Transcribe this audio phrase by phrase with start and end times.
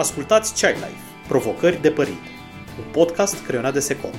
[0.00, 2.28] Ascultați Child Life, Provocări de Părinte,
[2.78, 4.10] un podcast creionat de Secom.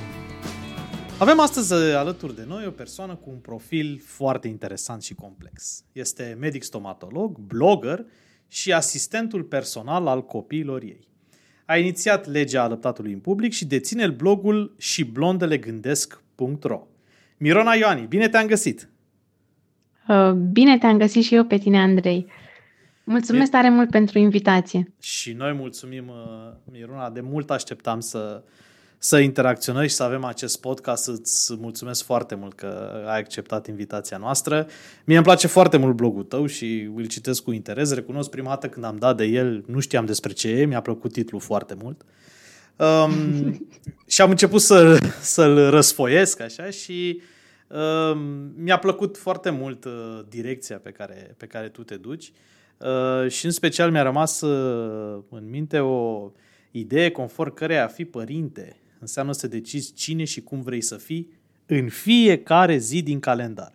[1.18, 5.84] Avem astăzi alături de noi o persoană cu un profil foarte interesant și complex.
[5.92, 8.04] Este medic stomatolog, blogger
[8.48, 11.08] și asistentul personal al copiilor ei.
[11.64, 16.86] A inițiat legea alăptatului în public și deține blogul și blondelegândesc.ro.
[17.36, 18.88] Mirona Ioani, bine te-am găsit!
[20.08, 22.26] Uh, bine te-am găsit și eu pe tine, Andrei.
[23.04, 24.92] Mulțumesc tare mult pentru invitație.
[25.00, 27.10] Și noi mulțumim, uh, Miruna.
[27.10, 28.42] De mult așteptam să,
[28.98, 31.08] să interacționăm și să avem acest podcast.
[31.08, 34.66] Îți mulțumesc foarte mult că ai acceptat invitația noastră.
[35.04, 37.94] Mie îmi place foarte mult blogul tău și îl citesc cu interes.
[37.94, 41.12] Recunosc prima dată când am dat de el, nu știam despre ce e, mi-a plăcut
[41.12, 42.02] titlul foarte mult.
[42.76, 43.68] Um,
[44.06, 47.20] și am început să, să-l răsfoiesc așa și
[47.68, 48.18] um,
[48.56, 52.26] mi-a plăcut foarte mult uh, direcția pe care, pe care tu te duci.
[52.26, 52.34] Uh,
[52.82, 56.30] Uh, și în special mi-a rămas uh, în minte o
[56.70, 61.32] idee conform căreia a fi părinte înseamnă să decizi cine și cum vrei să fii
[61.66, 63.72] în fiecare zi din calendar.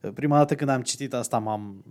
[0.00, 1.84] Uh, prima dată când am citit asta m-am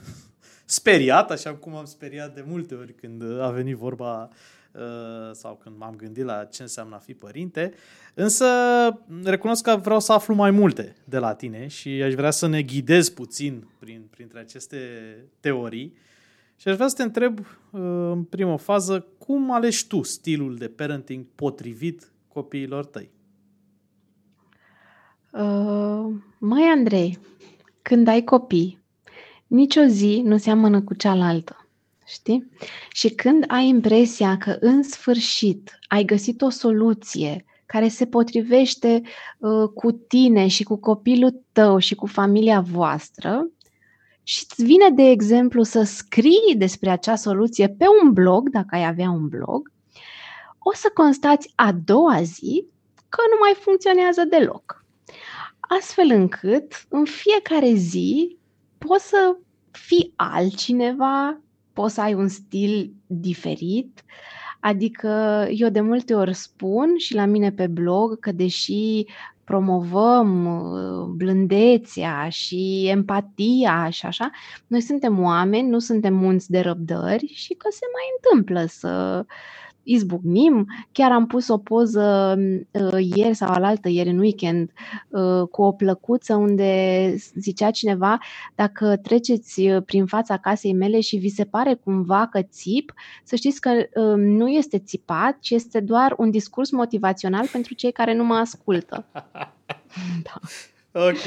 [0.64, 4.36] speriat, așa cum am speriat de multe ori când a venit vorba Uh,
[5.32, 7.72] sau când m-am gândit la ce înseamnă a fi părinte,
[8.14, 8.46] însă
[9.24, 12.62] recunosc că vreau să aflu mai multe de la tine și aș vrea să ne
[12.62, 14.78] ghidez puțin prin, printre aceste
[15.40, 15.96] teorii
[16.56, 17.80] și aș vrea să te întreb uh,
[18.12, 23.10] în primă fază cum alegi tu stilul de parenting potrivit copiilor tăi?
[25.32, 27.18] Uh, mai Andrei,
[27.82, 28.78] când ai copii,
[29.46, 31.67] nicio zi nu seamănă cu cealaltă.
[32.08, 32.48] Știi?
[32.92, 39.02] Și când ai impresia că în sfârșit ai găsit o soluție care se potrivește
[39.38, 43.48] uh, cu tine și cu copilul tău și cu familia voastră,
[44.22, 48.86] și îți vine, de exemplu, să scrii despre acea soluție pe un blog, dacă ai
[48.86, 49.72] avea un blog,
[50.58, 52.66] o să constați a doua zi
[53.08, 54.84] că nu mai funcționează deloc.
[55.60, 58.38] Astfel încât, în fiecare zi,
[58.78, 59.36] poți să
[59.70, 61.40] fii altcineva,
[61.78, 64.04] poți să ai un stil diferit.
[64.60, 69.04] Adică eu de multe ori spun și la mine pe blog că deși
[69.44, 74.30] promovăm uh, blândețea și empatia și așa,
[74.66, 79.24] noi suntem oameni, nu suntem munți de răbdări și că se mai întâmplă să
[79.88, 80.66] izbucnim.
[80.92, 82.36] Chiar am pus o poză
[82.70, 84.70] uh, ieri sau alaltă ieri în weekend
[85.08, 88.18] uh, cu o plăcuță unde zicea cineva
[88.54, 92.92] dacă treceți uh, prin fața casei mele și vi se pare cumva că țip,
[93.24, 97.92] să știți că uh, nu este țipat, ci este doar un discurs motivațional pentru cei
[97.92, 99.04] care nu mă ascultă.
[100.26, 100.40] da.
[100.92, 101.24] Ok.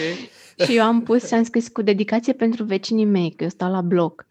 [0.65, 3.71] Și eu am pus și am scris cu dedicație pentru vecinii mei, că eu stau
[3.71, 4.25] la bloc.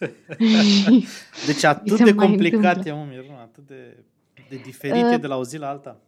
[1.46, 3.96] deci atât de complicat e, mă, Miruna, atât de,
[4.48, 6.00] de diferite uh, de la o zi la alta.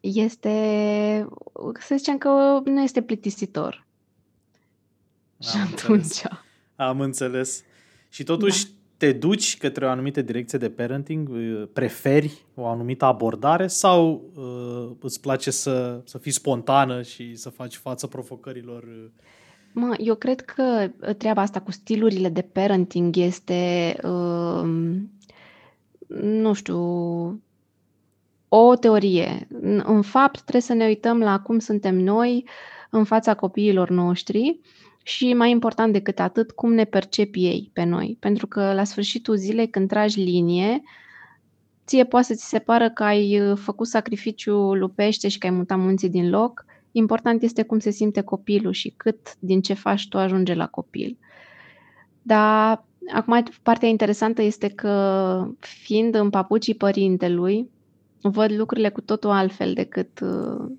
[0.00, 1.28] Este,
[1.80, 3.86] să zicem că nu este plictisitor.
[5.38, 5.88] Am și atunci...
[5.88, 6.22] Înțeles.
[6.76, 7.64] Am înțeles.
[8.08, 8.70] Și totuși da.
[8.96, 11.30] te duci către o anumită direcție de parenting?
[11.72, 17.76] Preferi o anumită abordare sau uh, îți place să, să fii spontană și să faci
[17.76, 19.10] față provocărilor uh,
[19.78, 24.68] Mă, eu cred că uh, treaba asta cu stilurile de parenting este, uh,
[26.08, 26.78] nu știu,
[28.48, 29.48] o teorie.
[29.84, 32.48] În fapt, trebuie să ne uităm la cum suntem noi
[32.90, 34.60] în fața copiilor noștri
[35.02, 38.16] și, mai important decât atât, cum ne percep ei pe noi.
[38.20, 40.82] Pentru că, la sfârșitul zilei, când tragi linie,
[41.86, 45.52] ție poate să ți se pară că ai uh, făcut sacrificiu lupește și că ai
[45.52, 46.64] mutat munții din loc–
[46.96, 51.18] Important este cum se simte copilul și cât din ce faci tu ajunge la copil.
[52.22, 57.70] Dar acum partea interesantă este că fiind în papucii părintelui,
[58.20, 60.70] văd lucrurile cu totul altfel decât uh,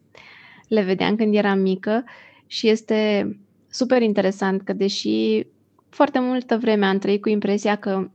[0.68, 2.04] le vedeam când eram mică
[2.46, 3.32] și este
[3.70, 5.46] super interesant că deși
[5.90, 8.10] foarte multă vreme am trăit cu impresia că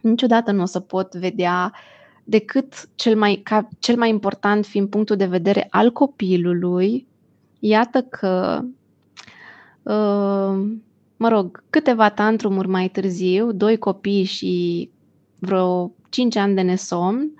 [0.00, 1.72] niciodată nu o să pot vedea
[2.24, 7.12] decât cel mai, ca cel mai important fiind punctul de vedere al copilului
[7.66, 8.64] Iată că,
[9.82, 10.66] uh,
[11.16, 14.90] mă rog, câteva tantrumuri mai târziu, doi copii și
[15.38, 17.32] vreo 5 ani de nesomn,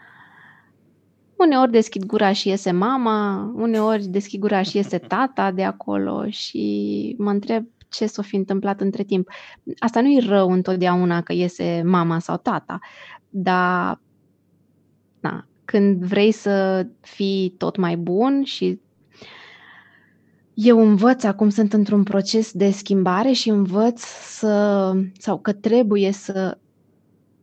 [1.36, 7.14] uneori deschid gura și iese mama, uneori deschid gura și iese tata de acolo și
[7.18, 9.28] mă întreb ce s-a fi întâmplat între timp.
[9.78, 12.78] Asta nu e rău întotdeauna că iese mama sau tata,
[13.30, 14.00] dar
[15.20, 18.80] na, când vrei să fii tot mai bun și
[20.54, 24.00] eu învăț acum, sunt într-un proces de schimbare și învăț
[24.38, 26.58] să, sau că trebuie să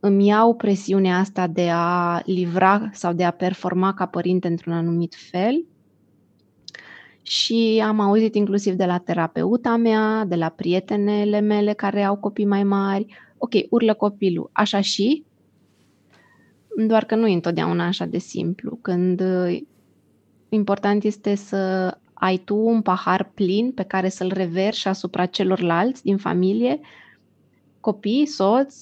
[0.00, 5.14] îmi iau presiunea asta de a livra sau de a performa ca părinte într-un anumit
[5.30, 5.64] fel.
[7.22, 12.44] Și am auzit inclusiv de la terapeuta mea, de la prietenele mele care au copii
[12.44, 13.06] mai mari,
[13.38, 15.24] ok, urlă copilul, așa și?
[16.86, 18.78] Doar că nu e întotdeauna așa de simplu.
[18.82, 19.60] Când uh,
[20.48, 26.16] important este să ai tu un pahar plin pe care să-l reverși asupra celorlalți din
[26.16, 26.80] familie,
[27.80, 28.74] copii, soț,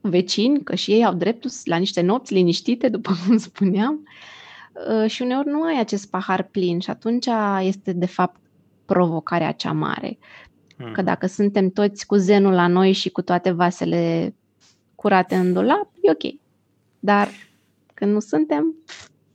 [0.00, 4.08] vecini, că și ei au dreptul la niște nopți liniștite, după cum spuneam,
[5.02, 7.26] uh, și uneori nu ai acest pahar plin și atunci
[7.60, 8.40] este de fapt
[8.84, 10.18] provocarea cea mare.
[10.76, 11.04] Că mhm.
[11.04, 14.34] dacă suntem toți cu zenul la noi și cu toate vasele
[14.94, 16.34] curate în dulap, e ok.
[16.98, 17.28] Dar
[17.94, 18.74] când nu suntem,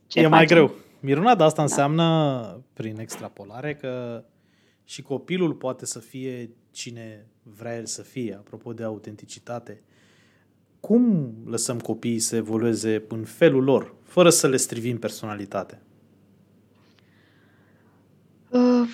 [0.07, 0.37] ce E facem?
[0.37, 0.71] mai greu.
[1.01, 1.63] Miruna, dar asta da.
[1.63, 4.23] înseamnă, prin extrapolare, că
[4.83, 9.81] și copilul poate să fie cine vrea el să fie, apropo de autenticitate.
[10.79, 15.81] Cum lăsăm copiii să evolueze în felul lor, fără să le strivim personalitatea?
[18.49, 18.87] Uh,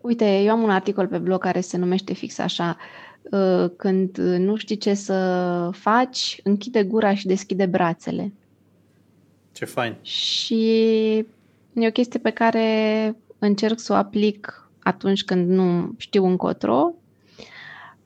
[0.00, 2.76] uite, eu am un articol pe blog care se numește fix așa
[3.22, 8.32] uh, când nu știi ce să faci, închide gura și deschide brațele.
[9.60, 9.96] Ce fain!
[10.02, 10.64] Și
[11.72, 16.94] e o chestie pe care încerc să o aplic atunci când nu știu încotro.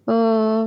[0.05, 0.67] Uh,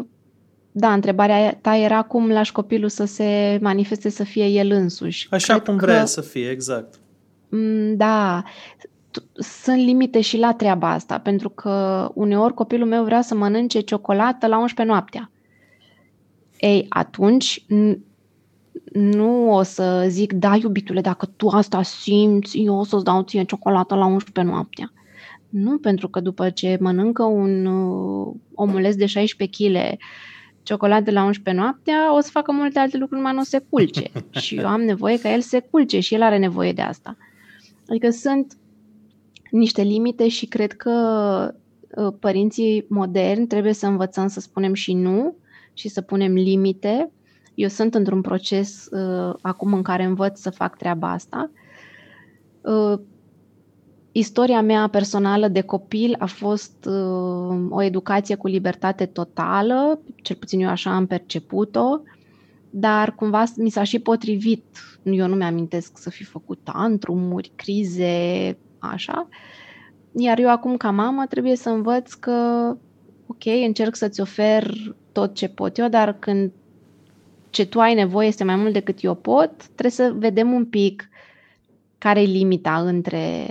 [0.72, 5.28] da, întrebarea ta era cum lași copilul să se manifeste, să fie el însuși.
[5.31, 7.00] Așa Cred cum vrea că, să fie, exact.
[7.50, 8.44] Mm, da,
[9.34, 14.48] sunt limite și la treaba asta, pentru că uneori copilul meu vrea să mănânce ciocolată
[14.48, 15.31] la 11 noaptea.
[16.57, 17.66] Ei, atunci
[18.94, 23.44] nu o să zic, da, iubitule, dacă tu asta simți, eu o să-ți dau ție
[23.44, 24.91] ciocolată la 11 noaptea.
[25.50, 29.97] Nu, pentru că după ce mănâncă un uh, omuleț de 16 kg
[30.63, 34.12] ciocolată la 11 noaptea, o să facă multe alte lucruri, numai nu se culce.
[34.41, 37.18] și eu am nevoie ca el se culce și el are nevoie de asta.
[37.88, 38.57] Adică sunt
[39.51, 40.91] niște limite și cred că
[41.95, 45.35] uh, părinții moderni trebuie să învățăm să spunem și nu
[45.74, 47.12] și să punem limite
[47.57, 51.50] eu sunt într-un proces uh, acum în care învăț să fac treaba asta.
[52.62, 53.00] Uh,
[54.12, 60.59] istoria mea personală de copil a fost uh, o educație cu libertate totală, cel puțin
[60.59, 62.00] eu așa am perceput-o,
[62.69, 64.65] dar cumva mi s-a și potrivit.
[65.03, 69.27] Eu nu mi-amintesc să fi făcut tantrumuri, crize, așa.
[70.12, 72.31] Iar eu acum ca mamă trebuie să învăț că
[73.27, 74.74] ok, încerc să-ți ofer
[75.12, 76.51] tot ce pot eu, dar când
[77.57, 81.09] ce tu ai nevoie este mai mult decât eu pot, trebuie să vedem un pic
[81.98, 83.48] care e limita între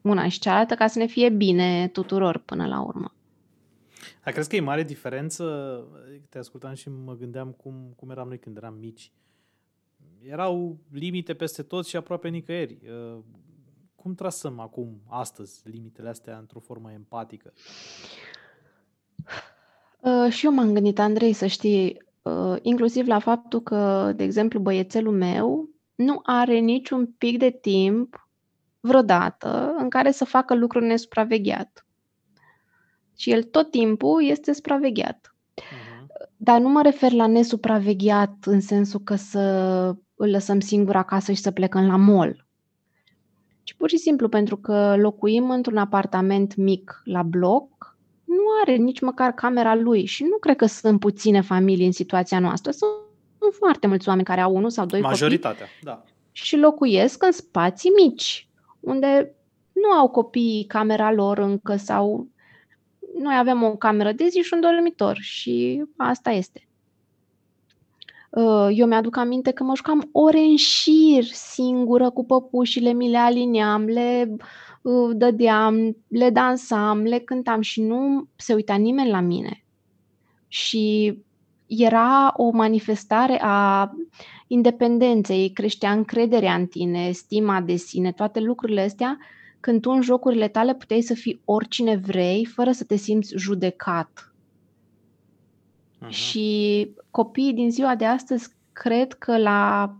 [0.00, 3.14] una și cealaltă ca să ne fie bine tuturor până la urmă.
[4.24, 5.44] A, crezi că e mare diferență?
[6.28, 9.12] Te ascultam și mă gândeam cum, cum eram noi când eram mici.
[10.28, 12.78] Erau limite peste tot și aproape nicăieri.
[12.84, 13.18] Uh,
[13.94, 17.52] cum trasăm acum, astăzi, limitele astea într-o formă empatică?
[20.00, 22.11] Uh, și eu m-am gândit, Andrei, să știi, Uh,
[22.62, 28.28] inclusiv la faptul că, de exemplu, băiețelul meu nu are niciun pic de timp
[28.80, 31.86] vreodată în care să facă lucruri nesupravegheat.
[33.16, 35.34] Și el tot timpul este supravegheat.
[35.60, 35.92] Uh-huh.
[36.36, 39.40] Dar nu mă refer la nesupravegheat în sensul că să
[40.14, 42.46] îl lăsăm singur acasă și să plecăm la mall.
[43.62, 47.71] Ci pur și simplu pentru că locuim într-un apartament mic la bloc
[48.36, 52.38] nu are nici măcar camera lui și nu cred că sunt puține familii în situația
[52.38, 52.70] noastră.
[52.70, 52.90] Sunt,
[53.38, 56.04] sunt foarte mulți oameni care au unul sau doi Majoritatea, copii da.
[56.32, 58.48] și locuiesc în spații mici,
[58.80, 59.34] unde
[59.72, 62.28] nu au copiii camera lor încă sau
[63.18, 66.66] noi avem o cameră de zi și un dormitor și asta este.
[68.30, 73.16] Uh, eu mi-aduc aminte că mă jucam ore în șir singură cu păpușile, mi le
[73.16, 74.36] alineam, le
[75.14, 79.64] dădeam, le dansam, le cântam și nu se uita nimeni la mine.
[80.48, 81.18] Și
[81.66, 83.90] era o manifestare a
[84.46, 89.18] independenței, creștea încrederea în tine, stima de sine, toate lucrurile astea,
[89.60, 94.32] când tu în jocurile tale puteai să fii oricine vrei, fără să te simți judecat.
[96.06, 96.08] Uh-huh.
[96.08, 99.92] Și copiii din ziua de astăzi cred că la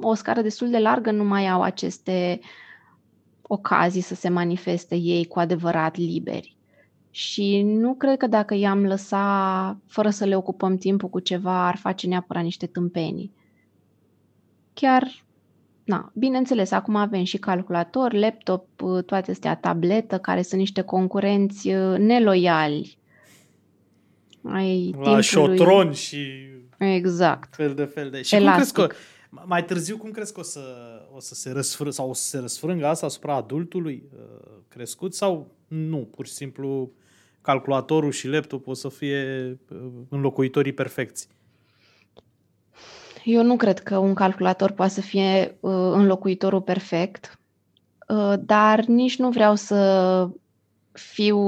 [0.00, 2.46] o scară destul de largă nu mai au aceste uh,
[3.52, 6.56] ocazii să se manifeste ei cu adevărat liberi.
[7.10, 11.76] Și nu cred că dacă i-am lăsa fără să le ocupăm timpul cu ceva, ar
[11.76, 13.32] face neapărat niște tâmpenii.
[14.74, 15.24] Chiar,
[15.84, 18.66] na, bineînțeles, acum avem și calculator, laptop,
[19.06, 22.98] toate astea, tabletă, care sunt niște concurenți uh, neloiali
[24.42, 25.22] ai La timpului.
[25.22, 26.26] șotron și
[26.78, 27.54] Exact.
[27.54, 28.22] fel de fel de...
[28.22, 28.74] Și Elastic.
[28.74, 29.02] cum crezi că,
[29.44, 30.60] mai târziu, cum crezi că o să,
[31.14, 35.50] o să se răsfrângă sau o să se răsfrângă asta asupra adultului uh, crescut sau
[35.68, 35.96] nu?
[35.96, 36.92] Pur și simplu
[37.40, 41.28] calculatorul și laptopul o să fie uh, înlocuitorii perfecți.
[43.24, 47.38] Eu nu cred că un calculator poate să fie uh, înlocuitorul perfect,
[48.08, 50.28] uh, dar nici nu vreau să
[50.92, 51.38] fiu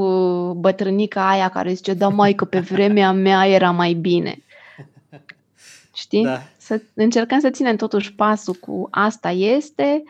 [0.52, 4.38] bătrânica aia care zice, da mai că pe vremea mea era mai bine.
[5.94, 6.22] Știi?
[6.22, 6.42] Da.
[6.56, 10.02] Să încercăm să ținem totuși pasul cu asta este.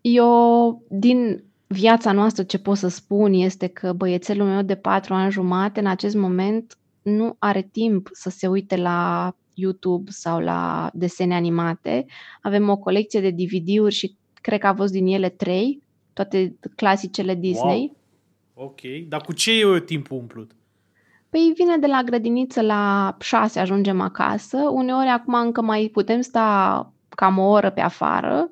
[0.00, 5.30] Eu, din viața noastră, ce pot să spun este că băiețelul meu de patru ani
[5.30, 11.34] jumate, în acest moment, nu are timp să se uite la YouTube sau la desene
[11.34, 12.06] animate.
[12.42, 15.82] Avem o colecție de DVD-uri și cred că a văzut din ele trei,
[16.12, 17.92] toate clasicele Disney.
[18.54, 18.66] Wow.
[18.66, 20.50] Ok, dar cu ce e timpul umplut?
[21.32, 24.56] Păi vine de la grădiniță la șase, ajungem acasă.
[24.56, 28.50] Uneori acum încă mai putem sta cam o oră pe afară,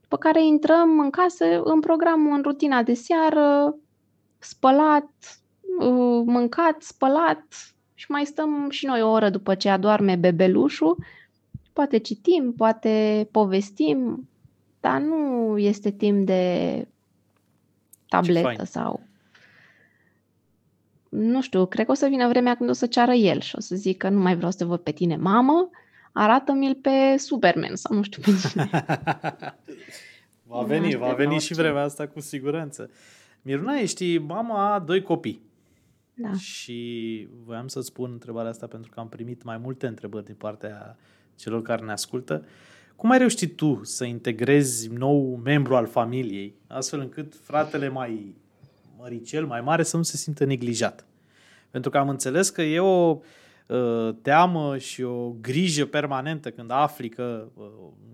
[0.00, 3.76] după care intrăm în casă, în programul, în rutina de seară,
[4.38, 5.10] spălat,
[5.78, 7.44] uh, mâncat, spălat
[7.94, 10.96] și mai stăm și noi o oră după ce adorme bebelușul.
[11.72, 14.28] Poate citim, poate povestim,
[14.80, 16.88] dar nu este timp de
[18.08, 19.00] tabletă sau
[21.08, 23.60] nu știu, cred că o să vină vremea când o să ceară el și o
[23.60, 25.70] să zic că nu mai vreau să te văd pe tine, mamă,
[26.12, 28.70] arată-mi-l pe Superman sau nu știu pe cine.
[30.52, 32.90] va veni, va veni și vremea asta cu siguranță.
[33.42, 35.42] Miruna, ești mama a doi copii.
[36.14, 36.32] Da.
[36.32, 40.96] Și voiam să spun întrebarea asta pentru că am primit mai multe întrebări din partea
[41.36, 42.44] celor care ne ascultă.
[42.96, 48.34] Cum ai reușit tu să integrezi nou membru al familiei, astfel încât fratele mai
[48.98, 51.06] măricel, mai mare, să nu se simtă neglijat?
[51.70, 53.18] Pentru că am înțeles că e o
[53.68, 57.64] uh, teamă și o grijă permanentă când afli că uh,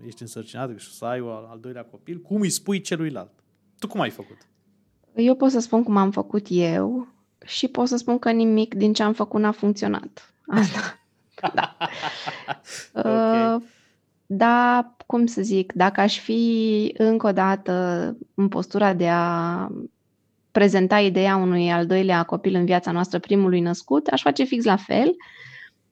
[0.05, 3.31] ești însărcinat și o să ai al, al doilea copil, cum îi spui celuilalt?
[3.79, 4.37] Tu cum ai făcut?
[5.15, 7.07] Eu pot să spun cum am făcut eu
[7.45, 10.33] și pot să spun că nimic din ce am făcut n-a funcționat.
[10.47, 10.99] Asta.
[11.53, 11.77] da.
[12.93, 13.55] okay.
[13.55, 13.61] uh,
[14.25, 19.67] da, cum să zic, dacă aș fi încă o dată în postura de a
[20.53, 24.75] prezenta ideea unui al doilea copil în viața noastră, primului născut, aș face fix la
[24.75, 25.15] fel,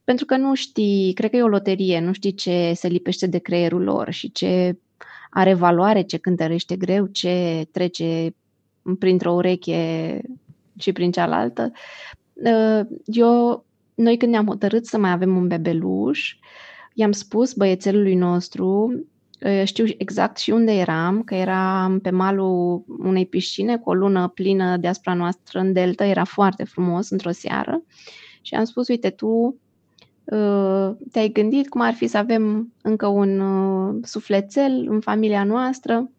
[0.04, 3.38] pentru că nu știi, cred că e o loterie, nu știi ce se lipește de
[3.38, 4.78] creierul lor și ce
[5.30, 8.36] are valoare, ce cântărește greu, ce trece
[9.00, 10.22] printr-o ureche
[10.80, 11.72] și prin cealaltă.
[13.06, 13.66] Eu,
[13.96, 16.36] noi când ne-am hotărât să mai avem un bebeluș,
[16.94, 19.04] i-am spus băiețelului nostru,
[19.64, 24.78] știu exact și unde eram, că eram pe malul unei piscine cu o lună plină
[24.78, 27.84] deasupra noastră în delta, era foarte frumos într-o seară.
[28.42, 29.56] Și am spus, uite, tu
[31.12, 33.42] te-ai gândit cum ar fi să avem încă un
[34.04, 36.10] sufletel în familia noastră,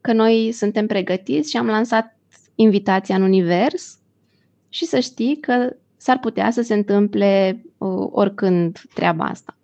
[0.00, 1.50] că noi suntem pregătiți.
[1.50, 2.18] Și am lansat
[2.54, 3.98] invitația în univers
[4.68, 9.56] și să știi că s-ar putea să se întâmple uh, oricând treaba asta.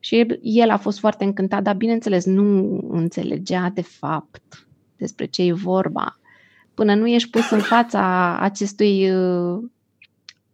[0.00, 4.66] Și el a fost foarte încântat, dar bineînțeles nu înțelegea de fapt
[4.96, 6.18] despre ce e vorba.
[6.74, 9.62] Până nu ești pus în fața acestui uh,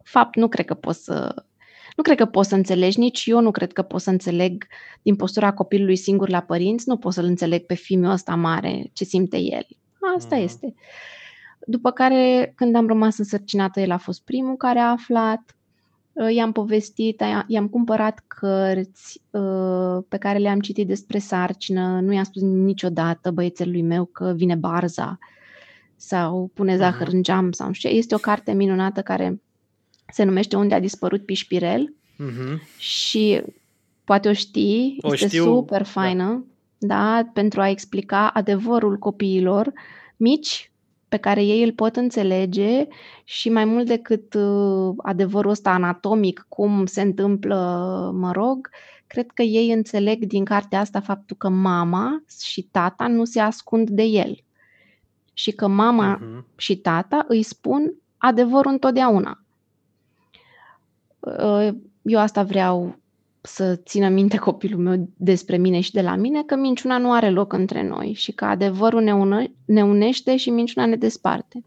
[0.03, 1.45] fapt, nu cred că poți să
[1.97, 4.67] nu cred că poți să înțelegi, nici eu nu cred că pot să înțeleg
[5.03, 9.05] din postura copilului singur la părinți, nu pot să-l înțeleg pe fiul ăsta mare, ce
[9.05, 9.67] simte el.
[10.17, 10.43] Asta uh-huh.
[10.43, 10.75] este.
[11.67, 15.56] După care, când am rămas însărcinată, el a fost primul care a aflat,
[16.35, 19.23] i-am povestit, i-am cumpărat cărți
[20.09, 25.19] pe care le-am citit despre sarcină, nu i-am spus niciodată băiețelului meu că vine barza
[25.97, 27.13] sau pune zahăr uh-huh.
[27.13, 27.89] în geam sau nu știu.
[27.89, 29.41] Este o carte minunată care
[30.13, 32.79] se numește Unde a dispărut Pișpirel uh-huh.
[32.79, 33.43] și
[34.05, 36.45] poate o știi, o este știu, super faină,
[36.79, 36.87] da.
[36.89, 39.73] da, pentru a explica adevărul copiilor
[40.17, 40.71] mici
[41.17, 42.87] pe care ei îl pot înțelege
[43.25, 47.57] și mai mult decât uh, adevărul ăsta anatomic, cum se întâmplă,
[48.15, 48.69] mă rog,
[49.07, 53.91] cred că ei înțeleg din cartea asta faptul că mama și tata nu se ascund
[53.91, 54.45] de el
[55.33, 56.57] și că mama uh-huh.
[56.57, 59.41] și tata îi spun adevărul întotdeauna.
[61.19, 61.69] Uh,
[62.03, 62.99] eu asta vreau
[63.47, 67.31] să țină minte copilul meu despre mine și de la mine, că minciuna nu are
[67.31, 71.65] loc între noi și că adevărul ne, ună, ne unește și minciuna ne desparte.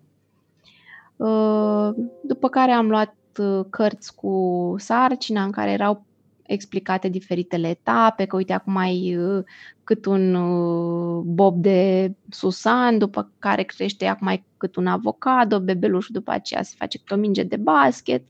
[1.16, 1.90] Uh,
[2.24, 6.06] după care am luat uh, cărți cu sarcina în care erau
[6.50, 9.44] explicate diferitele etape, că uite acum ai uh,
[9.84, 16.16] cât un uh, bob de susan, după care crește acum ai cât un avocado, bebelușul
[16.16, 18.24] după aceea se face cât o minge de basket.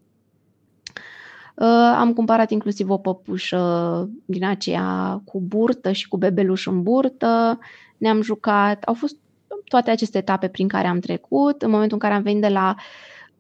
[1.60, 7.60] Uh, am cumpărat inclusiv o păpușă din aceea cu burtă și cu bebeluș în burtă.
[7.98, 8.84] Ne-am jucat.
[8.84, 9.16] Au fost
[9.64, 11.62] toate aceste etape prin care am trecut.
[11.62, 12.76] În momentul în care am venit de la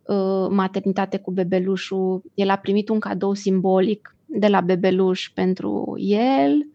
[0.04, 6.68] uh, maternitate cu bebelușul, el a primit un cadou simbolic de la bebeluș pentru el.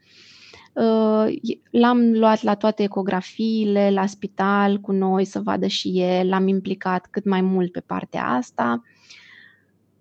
[0.73, 1.27] Uh,
[1.71, 7.07] l-am luat la toate ecografiile, la spital cu noi să vadă și el, l-am implicat
[7.11, 8.83] cât mai mult pe partea asta.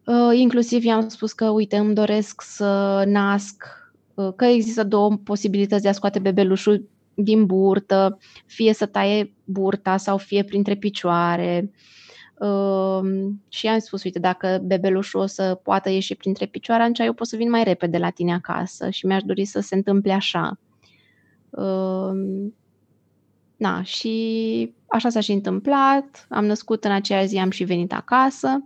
[0.05, 3.63] Uh, inclusiv i-am spus că, uite, îmi doresc să nasc,
[4.13, 9.98] uh, că există două posibilități de a scoate bebelușul din burtă, fie să taie burta
[9.98, 11.72] sau fie printre picioare.
[12.39, 13.01] Uh,
[13.50, 17.27] și i-am spus, uite, dacă bebelușul o să poată ieși printre picioare, atunci eu pot
[17.27, 20.60] să vin mai repede la tine acasă și mi-aș dori să se întâmple așa.
[21.50, 22.12] Uh,
[23.57, 26.27] na, și așa s-a și întâmplat.
[26.29, 28.63] Am născut în aceea zi, am și venit acasă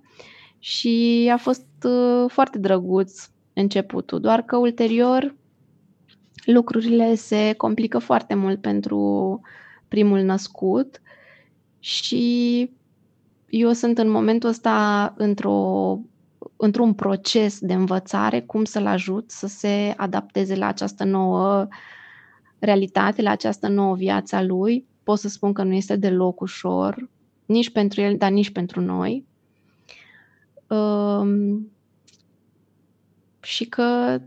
[0.60, 5.36] și a fost uh, foarte drăguț începutul, doar că ulterior
[6.46, 9.42] lucrurile se complică foarte mult pentru
[9.88, 11.02] primul născut
[11.80, 12.70] și
[13.50, 16.00] eu sunt în momentul ăsta într-o,
[16.56, 21.68] într-un proces de învățare, cum să-l ajut să se adapteze la această nouă
[22.60, 24.86] realitate, la această nouă viață a lui.
[25.04, 27.10] Pot să spun că nu este deloc ușor,
[27.46, 29.26] nici pentru el, dar nici pentru noi.
[30.68, 31.72] Um,
[33.42, 34.20] și că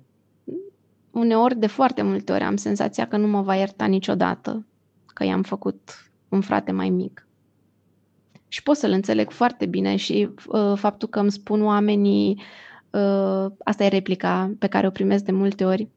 [1.10, 4.66] uneori, de foarte multe ori, am senzația că nu mă va ierta niciodată
[5.06, 7.26] că i-am făcut un frate mai mic.
[8.48, 12.42] Și pot să-l înțeleg foarte bine și uh, faptul că îmi spun oamenii,
[12.90, 15.88] uh, asta e replica pe care o primesc de multe ori,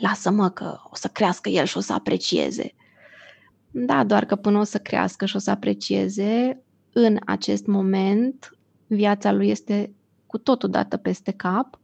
[0.00, 2.74] lasă-mă că o să crească el și o să aprecieze.
[3.70, 8.56] Da, doar că până o să crească și o să aprecieze, în acest moment
[8.96, 9.94] viața lui este
[10.26, 11.78] cu totul dată peste cap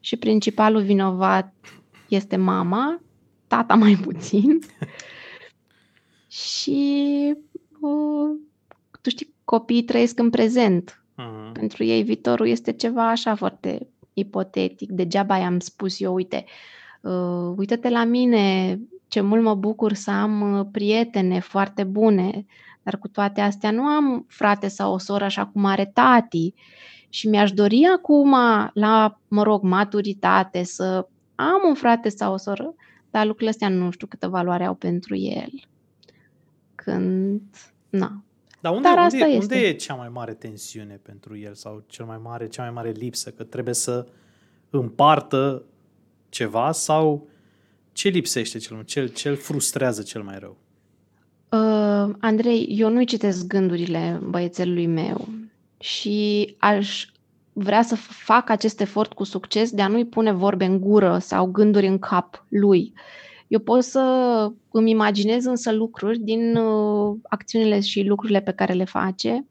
[0.00, 1.54] și principalul vinovat
[2.08, 3.00] este mama,
[3.46, 4.58] tata mai puțin.
[6.28, 7.34] și
[7.80, 8.36] uh,
[9.00, 11.02] tu știi, copiii trăiesc în prezent.
[11.12, 11.52] Uh-huh.
[11.52, 14.90] Pentru ei viitorul este ceva așa foarte ipotetic.
[14.90, 16.44] Degeaba i-am spus eu, uite,
[17.00, 18.78] uh, uite-te la mine,
[19.08, 22.46] ce mult mă bucur să am uh, prietene foarte bune,
[22.88, 26.54] dar cu toate astea nu am frate sau o soră așa cum are tati.
[27.08, 28.34] Și mi-aș dori acum,
[28.72, 32.74] la, mă rog, maturitate, să am un frate sau o soră,
[33.10, 35.50] dar lucrurile astea nu știu câtă valoare au pentru el.
[36.74, 37.42] Când,
[37.88, 38.22] na.
[38.60, 39.54] Dar unde, dar asta unde, este.
[39.54, 42.90] unde e cea mai mare tensiune pentru el sau cel mai mare, cea mai mare
[42.90, 43.30] lipsă?
[43.30, 44.06] Că trebuie să
[44.70, 45.64] împartă
[46.28, 47.28] ceva sau
[47.92, 50.56] ce lipsește cel mai ce, ce frustrează cel mai rău?
[51.48, 51.87] Uh,
[52.20, 55.28] Andrei, eu nu-i citesc gândurile băiețelului meu
[55.78, 57.06] și aș
[57.52, 61.46] vrea să fac acest efort cu succes de a nu-i pune vorbe în gură sau
[61.46, 62.92] gânduri în cap lui.
[63.48, 64.00] Eu pot să
[64.70, 69.46] îmi imaginez însă lucruri din uh, acțiunile și lucrurile pe care le face.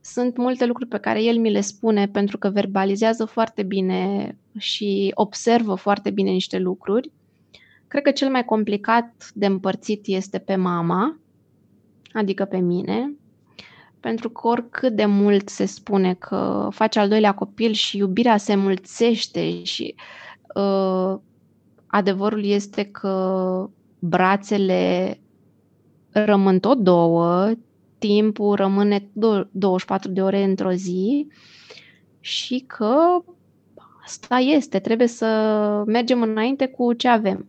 [0.00, 5.10] Sunt multe lucruri pe care el mi le spune pentru că verbalizează foarte bine și
[5.14, 7.10] observă foarte bine niște lucruri.
[7.88, 11.18] Cred că cel mai complicat de împărțit este pe mama,
[12.12, 13.14] adică pe mine,
[14.00, 18.54] pentru că oricât de mult se spune că face al doilea copil și iubirea se
[18.54, 19.94] mulțește și
[20.54, 21.18] uh,
[21.86, 23.66] adevărul este că
[23.98, 25.18] brațele
[26.10, 27.50] rămân tot două,
[27.98, 29.08] timpul rămâne
[29.50, 31.26] 24 de ore într-o zi
[32.20, 32.94] și că
[34.04, 35.26] asta este, trebuie să
[35.86, 37.48] mergem înainte cu ce avem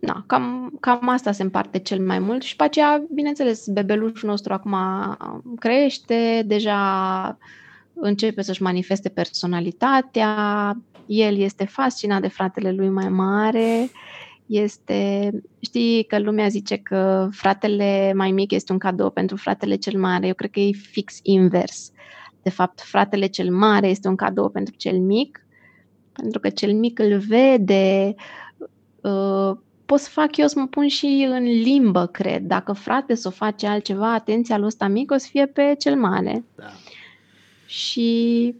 [0.00, 4.52] na, cam, cam asta se împarte cel mai mult și pe aceea, bineînțeles, bebelușul nostru
[4.52, 4.76] acum
[5.58, 7.38] crește, deja
[7.94, 13.90] începe să-și manifeste personalitatea, el este fascinat de fratele lui mai mare,
[14.46, 15.30] este,
[15.60, 20.26] știi că lumea zice că fratele mai mic este un cadou pentru fratele cel mare,
[20.26, 21.92] eu cred că e fix invers.
[22.42, 25.46] De fapt, fratele cel mare este un cadou pentru cel mic,
[26.12, 28.14] pentru că cel mic îl vede,
[29.00, 32.42] uh, pot să fac eu să mă pun și în limbă, cred.
[32.42, 35.96] Dacă frate să o face altceva, atenția lui ăsta mic o să fie pe cel
[35.96, 36.44] mare.
[36.54, 36.64] Da.
[37.66, 38.54] Și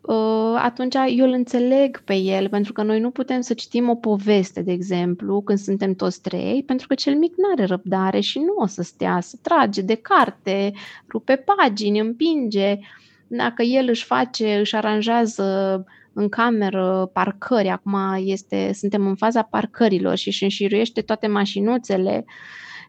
[0.00, 3.94] uh, atunci eu îl înțeleg pe el, pentru că noi nu putem să citim o
[3.94, 8.38] poveste, de exemplu, când suntem toți trei, pentru că cel mic nu are răbdare și
[8.38, 10.72] nu o să stea să trage de carte,
[11.08, 12.78] rupe pagini, împinge.
[13.26, 20.16] Dacă el își face, își aranjează în cameră, parcări, acum este, suntem în faza parcărilor
[20.16, 22.24] și își înșiruiește toate mașinuțele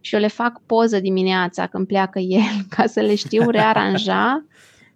[0.02, 4.46] și eu le fac poză dimineața când pleacă el ca să le știu rearanja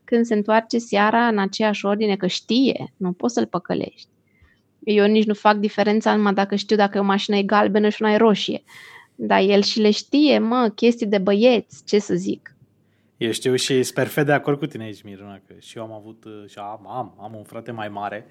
[0.03, 4.07] când se întoarce seara în aceeași ordine, că știe, nu poți să-l păcălești.
[4.83, 8.13] Eu nici nu fac diferența numai dacă știu dacă o mașină e galbenă și una
[8.13, 8.63] e roșie.
[9.15, 12.55] Dar el și le știe, mă, chestii de băieți, ce să zic.
[13.19, 15.91] Eu știu și sunt perfect de acord cu tine aici, Miruna, că și eu am
[15.91, 18.25] avut, uh, și am, am, am un frate mai mare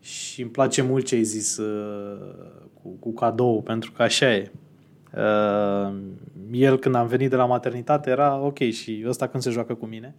[0.00, 2.34] și îmi place mult ce ai zis uh,
[2.82, 4.50] cu, cu cadou, pentru că așa e.
[5.16, 5.94] Uh,
[6.50, 9.86] el când am venit de la maternitate era ok și ăsta când se joacă cu
[9.86, 10.14] mine.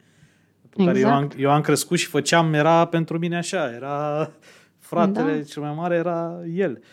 [0.70, 0.86] Exact.
[0.86, 4.32] Care eu am, eu am crescut și făceam, era pentru mine așa, era
[4.80, 5.44] fratele da.
[5.44, 6.72] cel mai mare era el.
[6.72, 6.86] Uh,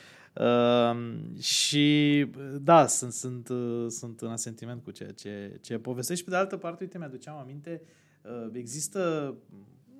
[1.40, 2.26] și
[2.60, 6.24] da, sunt, sunt, uh, sunt în asentiment cu ceea ce, ce povestești.
[6.24, 7.82] Pe de altă parte, uite, mi-aduceam aminte,
[8.22, 9.34] uh, există,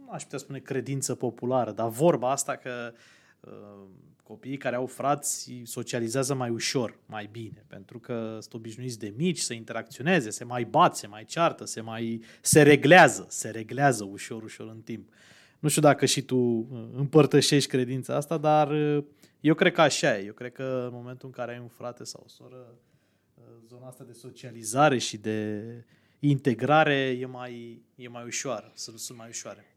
[0.01, 2.93] nu aș putea spune credință populară, dar vorba asta că
[3.41, 3.87] uh,
[4.23, 9.39] copiii care au frați socializează mai ușor, mai bine, pentru că sunt obișnuiți de mici
[9.39, 14.43] să interacționeze, se mai bat, se mai ceartă, se mai se reglează, se reglează ușor,
[14.43, 15.09] ușor în timp.
[15.59, 16.67] Nu știu dacă și tu uh,
[16.97, 19.05] împărtășești credința asta, dar uh,
[19.45, 20.25] eu cred că așa e.
[20.25, 22.75] Eu cred că în momentul în care ai un frate sau o soră,
[23.35, 25.61] uh, zona asta de socializare și de
[26.19, 29.77] integrare e mai, e mai ușoară, sunt, sunt mai ușoare.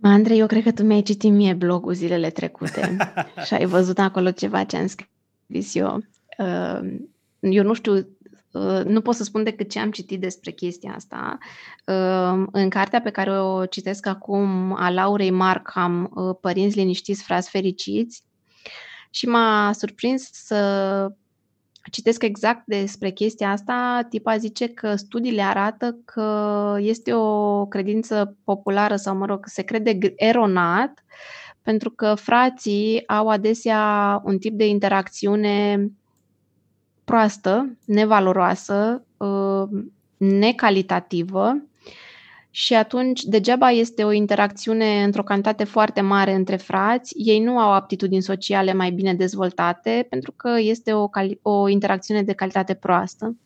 [0.00, 2.96] Andrei, eu cred că tu mi-ai citit mie blogul zilele trecute
[3.46, 6.02] și ai văzut acolo ceva ce am scris eu.
[6.38, 6.96] Uh,
[7.38, 7.94] eu nu știu,
[8.52, 11.38] uh, nu pot să spun decât ce am citit despre chestia asta.
[11.84, 18.26] Uh, în cartea pe care o citesc acum, a Laurei Markham, Părinți liniștiți, frați fericiți,
[19.10, 21.12] și m-a surprins să
[21.90, 28.96] citesc exact despre chestia asta, tipa zice că studiile arată că este o credință populară
[28.96, 31.04] sau, mă rog, se crede eronat,
[31.62, 35.88] pentru că frații au adesea un tip de interacțiune
[37.04, 39.68] proastă, nevaloroasă, uh,
[40.16, 41.56] necalitativă
[42.58, 47.72] și atunci degeaba este o interacțiune într-o cantitate foarte mare între frați, ei nu au
[47.72, 51.08] aptitudini sociale mai bine dezvoltate pentru că este o,
[51.42, 53.36] o interacțiune de calitate proastă.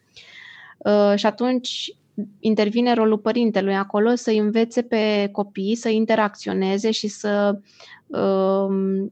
[0.78, 1.94] Uh, și atunci
[2.40, 7.58] intervine rolul părintelui acolo să învețe pe copii să interacționeze și să,
[8.06, 9.04] uh,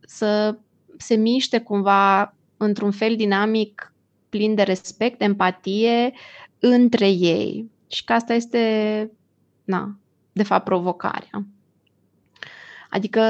[0.00, 0.56] să
[0.96, 3.92] se miște cumva într-un fel dinamic
[4.28, 6.12] plin de respect, empatie
[6.58, 7.70] între ei.
[7.88, 9.10] Și că asta este
[9.66, 9.96] na,
[10.32, 11.46] de fapt, provocarea.
[12.90, 13.20] Adică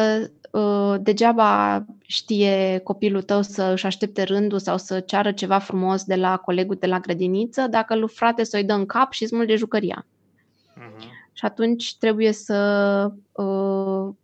[0.53, 6.15] ă, degeaba știe copilul tău să își aștepte rândul sau să ceară ceva frumos de
[6.15, 10.07] la colegul de la grădiniță dacă lui frate să-i dă în cap și smulge jucăria.
[10.07, 11.03] Uh-huh.
[11.33, 14.15] Și atunci trebuie să uh,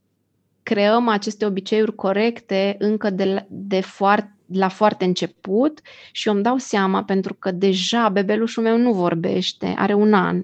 [0.62, 5.80] creăm aceste obiceiuri corecte încă de la, de foarte, la foarte început
[6.12, 10.42] și eu îmi dau seama pentru că deja bebelușul meu nu vorbește, are un an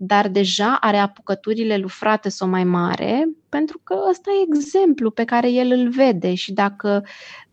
[0.00, 5.24] dar deja are apucăturile lui frate sau mai mare, pentru că ăsta e exemplu pe
[5.24, 7.04] care el îl vede și dacă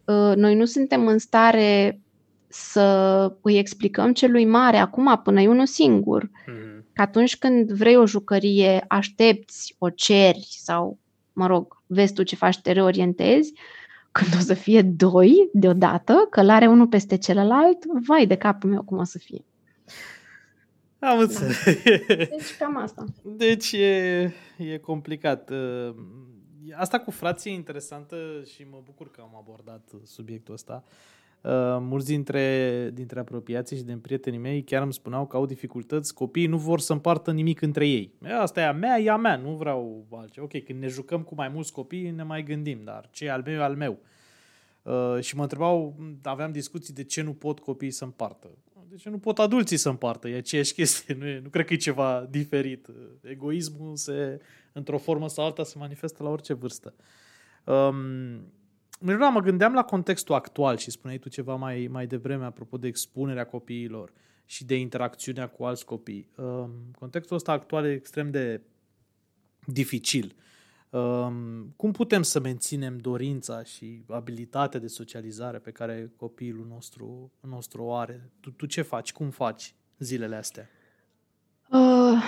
[0.06, 2.00] uh, noi nu suntem în stare
[2.48, 6.84] să îi explicăm celui mare acum până e unul singur, mm-hmm.
[6.94, 10.98] că atunci când vrei o jucărie, aștepți, o ceri sau,
[11.34, 13.54] mă rog, vezi tu ce faci, te reorientezi,
[14.12, 17.78] când o să fie doi deodată, că l-are unul peste celălalt,
[18.08, 19.46] vai de capul meu cum o să fie.
[21.00, 21.64] Am înțeles.
[22.08, 22.16] Da.
[22.16, 23.06] Deci cam asta.
[23.24, 25.50] Deci e, e complicat.
[25.50, 25.96] Uh,
[26.74, 28.16] asta cu frații e interesantă
[28.54, 30.84] și mă bucur că am abordat subiectul ăsta.
[31.42, 36.14] Uh, mulți dintre, dintre apropiații și din prietenii mei chiar îmi spuneau că au dificultăți,
[36.14, 38.14] copiii nu vor să împartă nimic între ei.
[38.40, 40.46] Asta e a mea, e a mea, nu vreau altceva.
[40.46, 43.42] Ok, când ne jucăm cu mai mulți copii ne mai gândim, dar ce e al
[43.46, 43.92] meu e al meu.
[43.92, 44.08] Uh,
[45.20, 48.50] și mă întrebau, aveam discuții de ce nu pot copiii să împartă.
[48.90, 50.28] De ce nu pot adulții să împartă?
[50.28, 52.88] E aceeași chestie, nu, e, nu cred că e ceva diferit.
[53.22, 54.40] Egoismul se,
[54.74, 56.94] într-o formă sau alta se manifestă la orice vârstă.
[57.64, 58.54] Um,
[59.00, 62.88] Miruna, mă gândeam la contextul actual și spuneai tu ceva mai, mai devreme apropo de
[62.88, 64.12] expunerea copiilor
[64.46, 66.30] și de interacțiunea cu alți copii.
[66.38, 68.62] Um, contextul ăsta actual e extrem de
[69.66, 70.36] dificil.
[70.96, 77.84] Um, cum putem să menținem dorința și abilitatea de socializare pe care copilul nostru, nostru
[77.84, 78.30] o are?
[78.40, 79.14] Tu, tu ce faci?
[79.14, 80.70] Cum faci zilele astea?
[81.72, 82.24] Uh,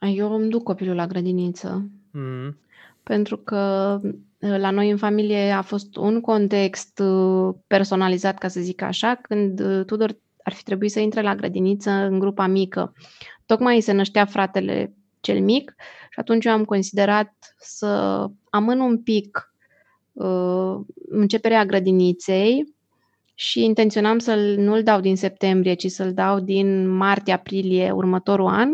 [0.00, 1.90] eu îmi duc copilul la grădiniță.
[1.90, 2.54] Mm-hmm.
[3.02, 8.60] Pentru că uh, la noi în familie a fost un context uh, personalizat, ca să
[8.60, 12.92] zic așa, când uh, Tudor ar fi trebuit să intre la grădiniță în grupa mică.
[13.46, 14.94] Tocmai se năștea fratele
[15.26, 15.74] cel mic
[16.10, 19.54] și atunci eu am considerat să amân un pic
[20.12, 20.76] uh,
[21.08, 22.74] începerea grădiniței
[23.34, 28.70] și intenționam să nu-l dau din septembrie, ci să-l dau din martie-aprilie următorul an,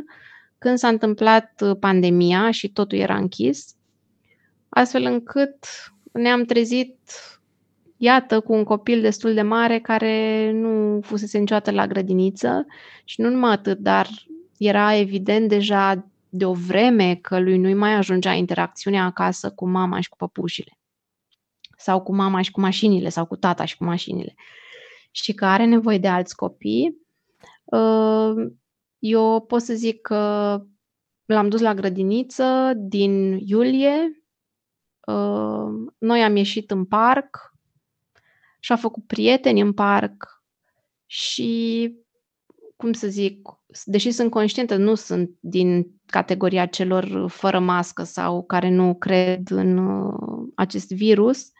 [0.58, 3.74] când s-a întâmplat pandemia și totul era închis,
[4.68, 5.56] astfel încât
[6.12, 6.98] ne-am trezit,
[7.96, 12.66] iată, cu un copil destul de mare care nu fusese niciodată la grădiniță
[13.04, 14.08] și nu numai atât, dar
[14.58, 20.00] era evident deja de o vreme că lui nu-i mai ajungea interacțiunea acasă cu mama
[20.00, 20.78] și cu păpușile.
[21.76, 24.34] Sau cu mama și cu mașinile sau cu tata și cu mașinile.
[25.10, 26.96] Și că are nevoie de alți copii,
[27.64, 28.52] uh,
[28.98, 30.62] eu pot să zic că
[31.24, 34.24] l-am dus la grădiniță din iulie,
[35.06, 37.54] uh, noi am ieșit în parc
[38.60, 40.42] și a făcut prieteni în parc
[41.06, 41.92] și,
[42.76, 43.48] cum să zic,
[43.84, 49.76] deși sunt conștientă, nu sunt din categoria celor fără mască sau care nu cred în
[49.76, 51.50] uh, acest virus,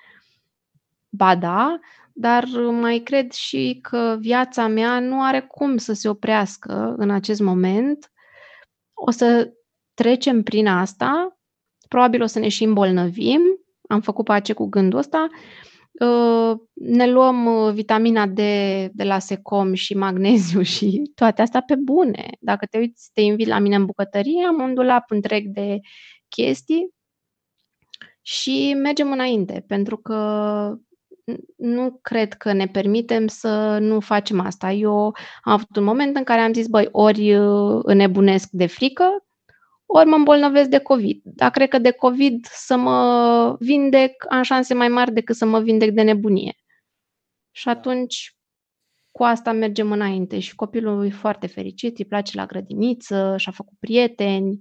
[1.09, 1.79] ba da,
[2.13, 2.45] dar
[2.81, 8.13] mai cred și că viața mea nu are cum să se oprească în acest moment.
[8.95, 9.53] O să
[9.95, 11.39] trecem prin asta,
[11.89, 13.41] probabil o să ne și îmbolnăvim,
[13.89, 15.72] am făcut pace cu gândul ăsta, uh,
[16.73, 18.37] ne luăm uh, vitamina D
[18.93, 22.29] de la Secom și magneziu și toate astea pe bune.
[22.41, 25.81] Dacă te uiți, te invit la mine în bucătărie, am un dulap întreg de
[26.29, 26.95] chestii
[28.23, 30.19] și mergem înainte, pentru că
[31.57, 34.73] nu cred că ne permitem să nu facem asta.
[34.73, 35.05] Eu
[35.43, 39.25] am avut un moment în care am zis, băi, ori uh, înnebunesc de frică,
[39.95, 41.21] ori mă îmbolnăvesc de COVID.
[41.25, 45.61] Dar cred că de COVID să mă vindec am șanse mai mari decât să mă
[45.61, 46.57] vindec de nebunie.
[47.51, 47.71] Și da.
[47.71, 48.37] atunci
[49.11, 53.79] cu asta mergem înainte și copilul e foarte fericit, îi place la grădiniță, și-a făcut
[53.79, 54.61] prieteni.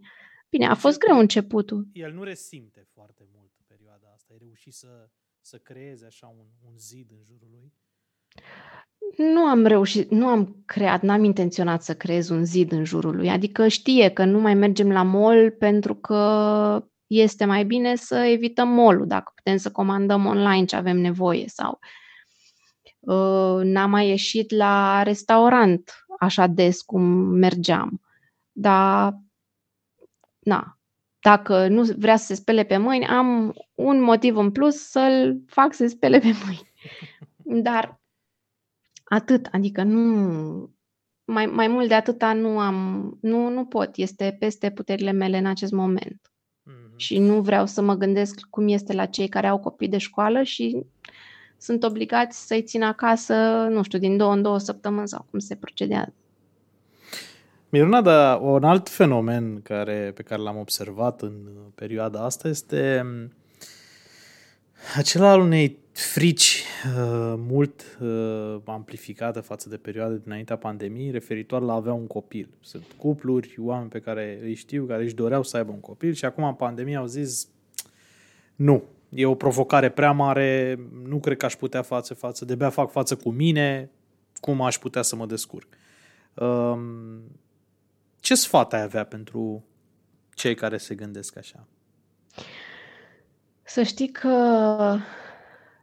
[0.49, 1.87] Bine, a deci fost greu începutul.
[1.93, 4.33] El nu resimte foarte mult perioada asta.
[4.33, 5.09] Ai reușit să
[5.41, 7.73] să creeze așa un, un zid în jurul lui?
[9.17, 13.29] Nu am reușit, nu am creat, n-am intenționat să creez un zid în jurul lui.
[13.29, 18.69] Adică știe că nu mai mergem la mall pentru că este mai bine să evităm
[18.69, 21.79] mall dacă putem să comandăm online ce avem nevoie sau
[22.99, 28.01] uh, n-am mai ieșit la restaurant așa des cum mergeam.
[28.51, 29.19] Dar,
[30.39, 30.79] na,
[31.19, 35.73] dacă nu vrea să se spele pe mâini, am un motiv în plus să-l fac
[35.73, 36.71] să se spele pe mâini.
[37.63, 38.00] Dar
[39.13, 40.69] atât, adică nu,
[41.25, 45.45] mai, mai mult de atâta nu am, nu, nu pot, este peste puterile mele în
[45.45, 46.31] acest moment.
[46.69, 46.95] Mm-hmm.
[46.95, 50.43] Și nu vreau să mă gândesc cum este la cei care au copii de școală
[50.43, 50.85] și
[51.57, 53.33] sunt obligați să-i țin acasă,
[53.69, 56.13] nu știu, din două în două săptămâni sau cum se procedează.
[57.69, 61.33] Miruna, dar un alt fenomen care, pe care l-am observat în
[61.75, 63.33] perioada asta este mm,
[64.97, 71.73] acela al unei frici uh, mult uh, amplificată față de perioada dinaintea pandemiei referitor la
[71.73, 72.49] a avea un copil.
[72.59, 76.25] Sunt cupluri, oameni pe care îi știu, care își doreau să aibă un copil și
[76.25, 77.47] acum în pandemie au zis
[78.55, 82.91] nu, e o provocare prea mare, nu cred că aș putea face față, de fac
[82.91, 83.89] față cu mine,
[84.39, 85.67] cum aș putea să mă descurc.
[86.33, 87.21] Um,
[88.19, 89.65] ce sfat ai avea pentru
[90.33, 91.67] cei care se gândesc așa?
[93.63, 94.97] Să știi că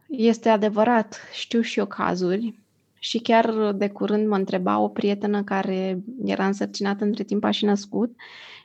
[0.09, 2.59] este adevărat, știu și eu cazuri
[2.99, 7.65] și chiar de curând mă întreba o prietenă care era însărcinată între timp a și
[7.65, 8.15] născut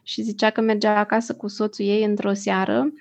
[0.03, 2.93] și zicea că mergea acasă cu soțul ei într-o seară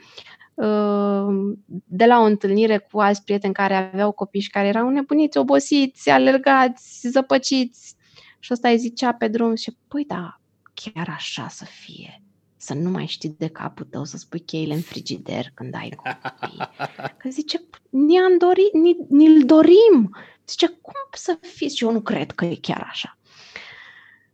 [0.53, 1.53] uh,
[1.85, 6.09] de la o întâlnire cu alți prieteni care aveau copii și care erau nebuniți, obosiți,
[6.09, 7.95] alergați, zăpăciți.
[8.39, 10.39] Și ăsta îi zicea pe drum și, păi da,
[10.73, 12.21] chiar așa să fie.
[12.63, 16.57] Să nu mai știi de capul tău să spui cheile în frigider când ai copii.
[17.19, 18.73] Că zice, ne-am dorit,
[19.09, 20.15] ni-l dorim.
[20.47, 21.77] Zice, cum să fiți?
[21.77, 23.17] Și eu nu cred că e chiar așa.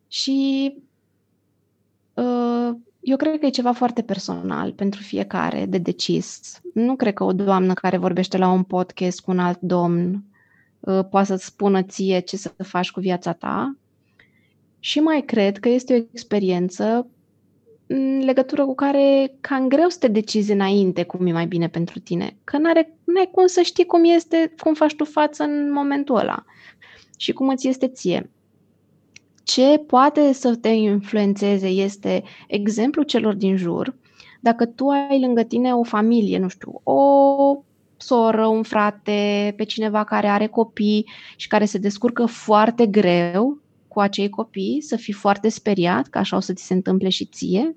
[0.08, 0.74] Și
[2.14, 6.60] uh, eu cred că e ceva foarte personal pentru fiecare de decis.
[6.74, 10.24] Nu cred că o doamnă care vorbește la un podcast cu un alt domn
[10.80, 13.78] uh, poate să-ți spună ție ce să faci cu viața ta.
[14.80, 17.08] Și mai cred că este o experiență
[17.92, 22.00] în legătură cu care cam greu să te decizi înainte cum e mai bine pentru
[22.00, 22.38] tine.
[22.44, 26.44] Că n-are, n-ai cum să știi cum este, cum faci tu față în momentul ăla
[27.18, 28.30] și cum îți este ție.
[29.44, 33.96] Ce poate să te influențeze este exemplul celor din jur.
[34.40, 37.64] Dacă tu ai lângă tine o familie, nu știu, o
[37.98, 43.59] soră, un frate, pe cineva care are copii și care se descurcă foarte greu
[43.90, 47.26] cu acei copii, să fii foarte speriat, că așa o să ți se întâmple și
[47.26, 47.76] ție.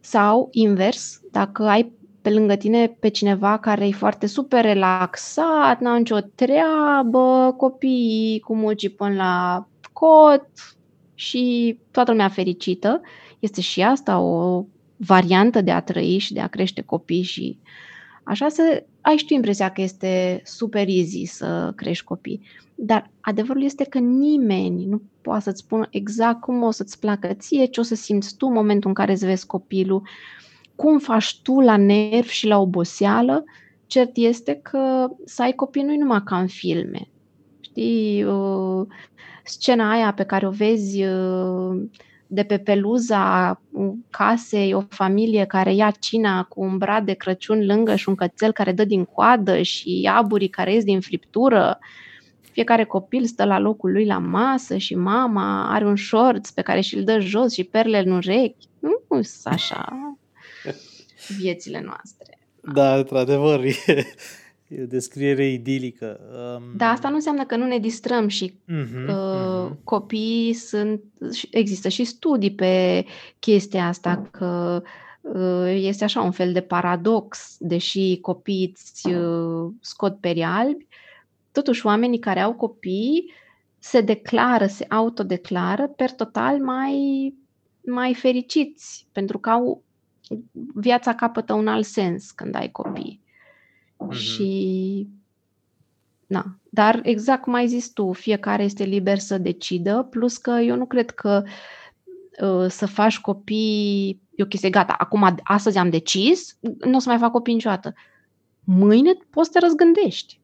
[0.00, 1.92] Sau invers, dacă ai
[2.22, 8.54] pe lângă tine pe cineva care e foarte super relaxat, n-au nicio treabă, copiii cu
[8.54, 10.48] mucii până la cot
[11.14, 13.00] și toată lumea fericită.
[13.38, 14.64] Este și asta o
[14.96, 17.58] variantă de a trăi și de a crește copii și
[18.28, 22.40] așa să ai și tu impresia că este super easy să crești copii.
[22.74, 27.64] Dar adevărul este că nimeni nu poate să-ți spună exact cum o să-ți placă ție,
[27.64, 30.02] ce o să simți tu în momentul în care îți vezi copilul,
[30.74, 33.44] cum faci tu la nervi și la oboseală.
[33.86, 37.08] Cert este că să ai copii nu numai ca în filme.
[37.60, 38.86] Știi, uh,
[39.44, 41.82] scena aia pe care o vezi uh,
[42.30, 43.60] de pe peluza
[44.10, 48.52] casei o familie care ia cina cu un brad de Crăciun lângă și un cățel
[48.52, 51.78] care dă din coadă și aburii care ies din friptură.
[52.52, 56.80] Fiecare copil stă la locul lui la masă și mama are un shorts pe care
[56.80, 58.68] și-l dă jos și perle în urechi.
[58.78, 60.18] Nu sunt așa
[61.38, 62.38] viețile noastre.
[62.72, 63.74] Da, într-adevăr, e,
[64.68, 66.20] E o descriere idilică.
[66.56, 66.76] Um...
[66.76, 69.84] Da, asta nu înseamnă că nu ne distrăm și uh-huh, uh, uh-huh.
[69.84, 71.02] copiii sunt...
[71.50, 73.04] Există și studii pe
[73.38, 74.82] chestia asta, că
[75.20, 80.86] uh, este așa un fel de paradox, deși copiii îți uh, scot perii albi,
[81.52, 83.32] totuși oamenii care au copii
[83.78, 87.34] se declară, se autodeclară per total mai,
[87.84, 89.82] mai fericiți, pentru că au
[90.74, 93.20] viața capătă un alt sens când ai copii.
[93.98, 94.16] Mm-hmm.
[94.16, 95.06] Și
[96.28, 96.44] Na.
[96.70, 100.86] Dar exact cum ai zis tu, fiecare este liber să decidă, plus că eu nu
[100.86, 101.42] cred că
[102.40, 107.08] uh, să faci copii e o chestie, gata, acum astăzi am decis, nu o să
[107.08, 107.94] mai fac copii niciodată.
[108.64, 110.40] Mâine poți să te răzgândești.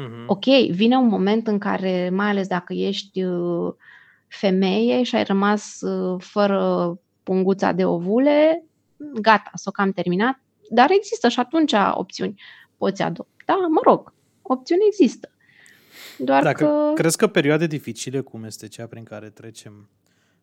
[0.00, 0.26] Mm-hmm.
[0.26, 3.74] Ok, vine un moment în care, mai ales dacă ești uh,
[4.28, 8.64] femeie și ai rămas uh, fără punguța de ovule,
[9.20, 12.40] gata, s-o cam terminat, dar există și atunci opțiuni
[12.76, 14.12] poți adopta, mă rog,
[14.42, 15.30] opțiuni există.
[16.18, 16.92] Doar Dacă că...
[16.94, 19.88] Crezi că perioade dificile, cum este cea prin care trecem,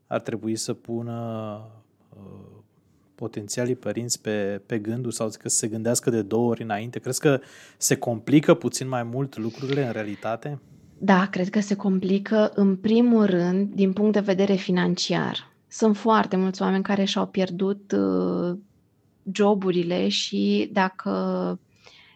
[0.08, 1.60] ar trebui să pună
[2.10, 2.62] uh,
[3.16, 7.00] potențialii părinți pe, pe gândul sau că să se gândească de două ori înainte?
[7.00, 7.40] Crezi că
[7.78, 10.60] se complică puțin mai mult lucrurile în realitate?
[10.98, 15.52] Da, cred că se complică în primul rând din punct de vedere financiar.
[15.68, 18.58] Sunt foarte mulți oameni care și-au pierdut uh,
[19.32, 21.12] joburile și dacă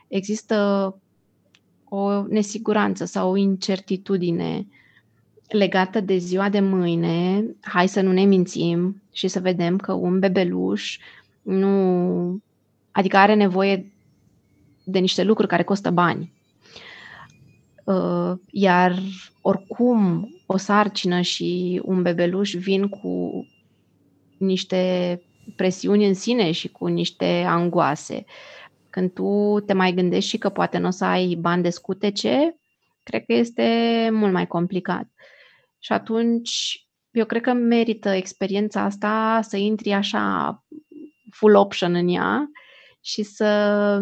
[0.07, 0.95] există
[1.89, 4.67] o nesiguranță sau o incertitudine
[5.47, 10.19] legată de ziua de mâine, hai să nu ne mințim și să vedem că un
[10.19, 10.97] bebeluș
[11.41, 12.41] nu.
[12.91, 13.91] adică are nevoie
[14.83, 16.31] de niște lucruri care costă bani.
[17.83, 18.99] Uh, iar
[19.41, 23.45] oricum o sarcină și un bebeluș vin cu
[24.37, 25.21] niște
[25.55, 28.25] presiuni în sine și cu niște angoase.
[28.97, 32.59] Când tu te mai gândești și că poate nu o să ai bani de scutece,
[33.03, 35.07] cred că este mult mai complicat.
[35.79, 40.63] Și atunci, eu cred că merită experiența asta să intri așa
[41.31, 42.49] full option în ea
[43.01, 44.01] și să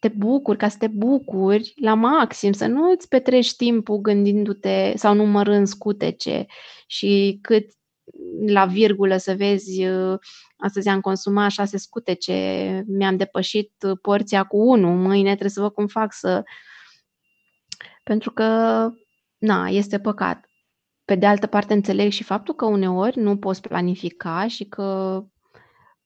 [0.00, 5.14] te bucuri, ca să te bucuri la maxim, să nu îți petreci timpul gândindu-te sau
[5.14, 6.46] numărând scutece
[6.86, 7.66] și cât
[8.46, 9.84] la virgulă să vezi
[10.56, 15.86] astăzi am consumat șase scutece, mi-am depășit porția cu unul, mâine trebuie să văd cum
[15.86, 16.42] fac să...
[18.02, 18.44] Pentru că,
[19.38, 20.48] na, este păcat.
[21.04, 24.82] Pe de altă parte, înțeleg și faptul că uneori nu poți planifica și că,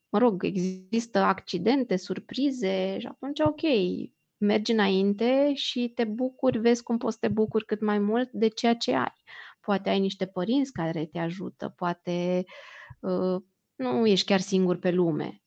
[0.08, 3.60] mă rog, există accidente, surprize și atunci, ok,
[4.36, 8.48] mergi înainte și te bucuri, vezi cum poți să te bucuri cât mai mult de
[8.48, 9.14] ceea ce ai.
[9.62, 12.44] Poate ai niște părinți care te ajută, poate
[13.00, 13.42] uh,
[13.74, 15.42] nu ești chiar singur pe lume.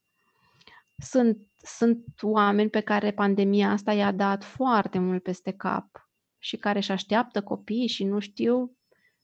[0.98, 6.78] Sunt, sunt oameni pe care pandemia asta i-a dat foarte mult peste cap și care
[6.78, 8.78] își așteaptă copiii și nu știu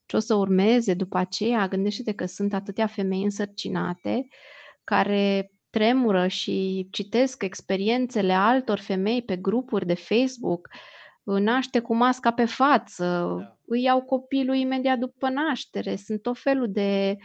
[0.05, 1.67] ce o să urmeze după aceea.
[1.67, 4.27] Gândește-te că sunt atâtea femei însărcinate
[4.83, 10.69] care tremură și citesc experiențele altor femei pe grupuri de Facebook,
[11.23, 13.57] naște cu masca pe față, da.
[13.71, 15.95] Îi iau copilul imediat după naștere.
[15.95, 17.17] Sunt tot felul de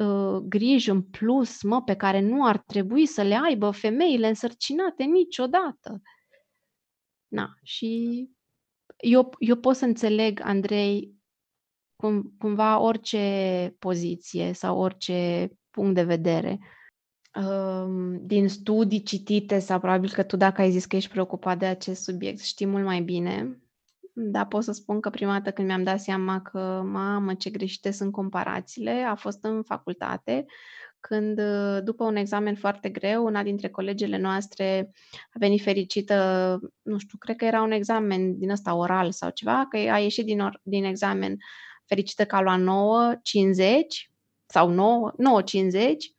[0.00, 5.04] uh, griji în plus, mă, pe care nu ar trebui să le aibă femeile însărcinate
[5.04, 6.02] niciodată.
[7.28, 8.24] Na, și
[8.96, 11.14] eu, eu pot să înțeleg, Andrei,
[11.96, 16.58] cum, cumva orice poziție sau orice punct de vedere
[18.20, 22.02] din studii citite sau probabil că tu dacă ai zis că ești preocupat de acest
[22.02, 23.62] subiect știi mult mai bine,
[24.16, 27.90] dar pot să spun că prima dată când mi-am dat seama că, mamă, ce greșite
[27.90, 30.44] sunt comparațiile, a fost în facultate,
[31.00, 36.98] când uh, după un examen foarte greu, una dintre colegele noastre a venit fericită, nu
[36.98, 40.40] știu, cred că era un examen din ăsta oral sau ceva, că a ieșit din,
[40.40, 41.36] or, din examen
[41.84, 44.10] fericită că a luat 9, 50
[44.46, 46.12] sau 9, 9, 50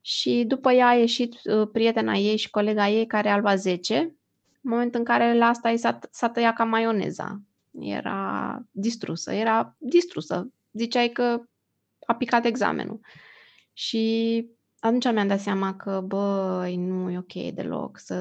[0.00, 4.16] și după ea a ieșit uh, prietena ei și colega ei care a luat 10,
[4.62, 7.40] în momentul în care la asta i s-a, s-a tăiat ca maioneza.
[7.70, 10.52] Era distrusă, era distrusă.
[10.72, 11.42] Ziceai că
[12.06, 13.00] a picat examenul.
[13.72, 14.46] Și
[14.78, 18.14] atunci mi-am dat seama că, băi, nu e ok deloc să...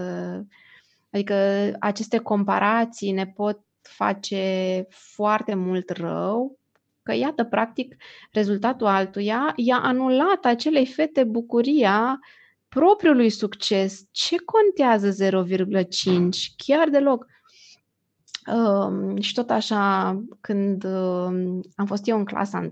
[1.11, 1.35] Adică
[1.79, 6.59] aceste comparații ne pot face foarte mult rău,
[7.03, 7.95] că iată, practic,
[8.31, 12.19] rezultatul altuia i-a anulat acelei fete bucuria
[12.75, 14.01] propriului succes.
[14.11, 16.29] Ce contează 0,5?
[16.55, 17.25] Chiar deloc.
[18.53, 22.71] Uh, și tot așa, când uh, am fost eu în clasa 1,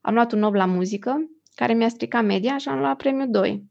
[0.00, 3.64] am luat un 8 la muzică, care mi-a stricat media și am luat premiul 2.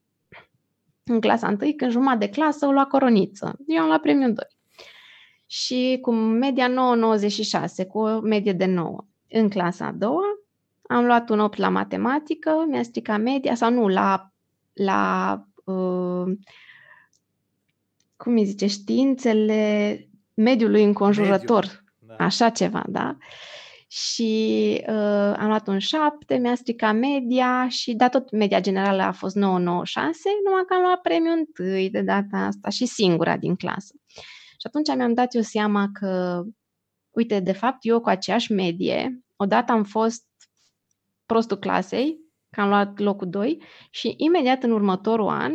[1.04, 3.56] În clasa 1, când jumătate de clasă, o lua coroniță.
[3.68, 4.46] Eu am luat premiul 2.
[5.46, 9.06] Și cu media 9,96, cu o medie de 9.
[9.30, 10.26] În clasa a doua,
[10.88, 14.29] am luat un 8 la matematică, mi-a stricat media, sau nu, la,
[14.80, 16.38] la uh,
[18.18, 21.64] cum îi zice, științele mediului înconjurător.
[21.64, 22.16] Mediu.
[22.18, 22.26] Da.
[22.26, 23.18] Așa ceva, da?
[23.92, 29.12] și uh, am luat un 7, mi-a stricat media și da, tot media generală a
[29.12, 33.94] fost 996, numai că am luat premiul întâi de data asta și singura din clasă.
[34.50, 36.44] Și atunci mi-am dat eu seama că,
[37.12, 40.26] uite, de fapt, eu cu aceeași medie, odată am fost
[41.26, 42.20] prostul clasei,
[42.50, 45.54] că am luat locul 2 și imediat în următorul an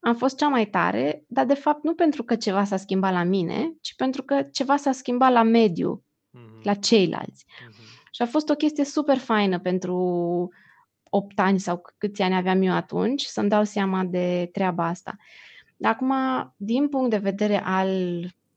[0.00, 3.22] am fost cea mai tare, dar de fapt nu pentru că ceva s-a schimbat la
[3.22, 6.62] mine, ci pentru că ceva s-a schimbat la mediu, mm-hmm.
[6.62, 7.44] la ceilalți.
[7.44, 8.10] Mm-hmm.
[8.10, 10.48] Și a fost o chestie super faină pentru
[11.10, 15.16] 8 ani sau câți ani aveam eu atunci să-mi dau seama de treaba asta.
[15.82, 16.12] Acum,
[16.56, 17.90] din punct de vedere al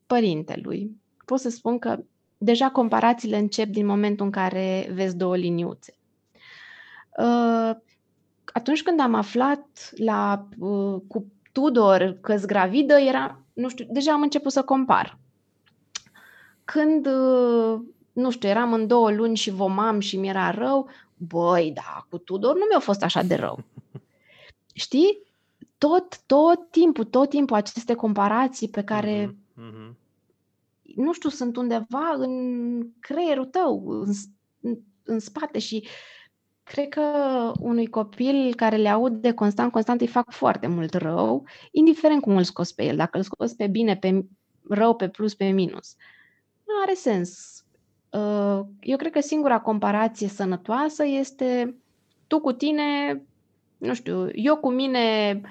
[0.05, 2.03] părintelui, pot să spun că
[2.37, 5.98] deja comparațiile încep din momentul în care vezi două liniuțe.
[7.19, 7.75] Uh,
[8.45, 14.21] atunci când am aflat la, uh, cu Tudor că-s gravidă, era, nu știu, deja am
[14.21, 15.17] început să compar.
[16.65, 17.79] Când, uh,
[18.13, 22.53] nu știu, eram în două luni și vomam și mi-era rău, băi, da, cu Tudor
[22.53, 23.63] nu mi-a fost așa de rău.
[24.73, 25.23] Știi?
[25.77, 29.93] Tot, tot timpul, tot timpul aceste comparații pe care, mm-hmm.
[30.95, 32.33] nu știu, sunt undeva în
[32.99, 34.13] creierul tău, în,
[34.61, 35.87] în, în spate și
[36.71, 37.01] cred că
[37.59, 42.43] unui copil care le aude constant, constant îi fac foarte mult rău, indiferent cum îl
[42.43, 44.25] scos pe el, dacă îl scos pe bine, pe
[44.69, 45.95] rău, pe plus, pe minus.
[45.97, 46.19] Uh,
[46.69, 47.63] nu are sens.
[48.09, 51.75] Uh, eu cred că singura comparație sănătoasă este
[52.27, 53.21] tu cu tine,
[53.77, 55.41] nu știu, eu cu mine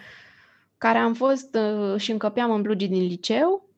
[0.78, 3.68] care am fost uh, și încăpeam în blugii din liceu,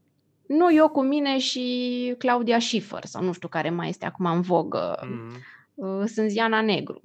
[0.47, 4.41] nu eu cu mine și Claudia Schiffer sau nu știu care mai este acum în
[4.41, 6.07] vogă, mm-hmm.
[6.07, 7.01] Sânziana Negru.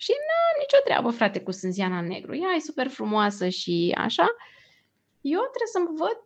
[0.00, 2.36] Și nu, nicio treabă, frate, cu Sânziana Negru.
[2.36, 4.26] Ea e super frumoasă și așa.
[5.20, 6.22] Eu trebuie să-mi văd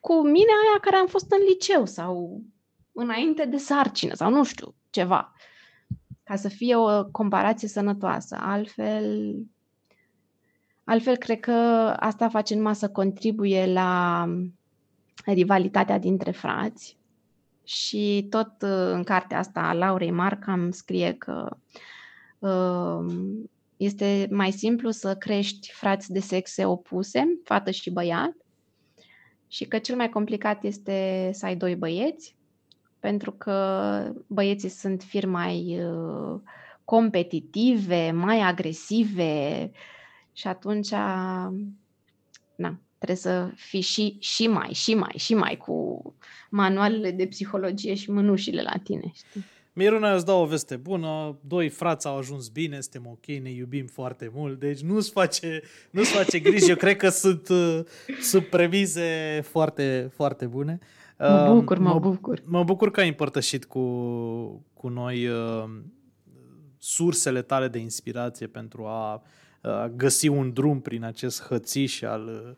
[0.00, 2.42] cu mine aia care am fost în liceu sau
[2.92, 5.32] înainte de sarcină sau nu știu, ceva.
[6.22, 8.38] Ca să fie o comparație sănătoasă.
[8.40, 9.36] Altfel,
[10.84, 11.52] altfel cred că
[11.98, 14.24] asta face numai să contribuie la
[15.24, 16.98] rivalitatea dintre frați.
[17.64, 21.58] Și tot uh, în cartea asta a Laurei Marcam scrie că uh,
[23.76, 28.32] este mai simplu să crești frați de sexe opuse, fată și băiat,
[29.48, 32.36] și că cel mai complicat este să ai doi băieți
[33.00, 36.40] pentru că băieții sunt fir mai uh,
[36.84, 39.70] competitive, mai agresive
[40.32, 40.90] și atunci
[42.54, 46.02] na, trebuie să fii și, și mai, și mai, și mai cu
[46.50, 49.44] manualele de psihologie și mânușile la tine, știi?
[49.72, 53.50] Miruna, eu îți dau o veste bună, doi frați au ajuns bine, suntem ok, ne
[53.50, 57.80] iubim foarte mult, deci nu-ți face, nu-ți face griji, eu cred că sunt, uh,
[58.20, 60.78] sunt premize foarte, foarte bune.
[61.18, 62.42] Mă bucur, mă, mă bucur.
[62.44, 63.80] Mă bucur că ai împărtășit cu,
[64.74, 65.64] cu noi uh,
[66.78, 69.22] sursele tale de inspirație pentru a
[69.62, 72.56] uh, găsi un drum prin acest hățiș al uh,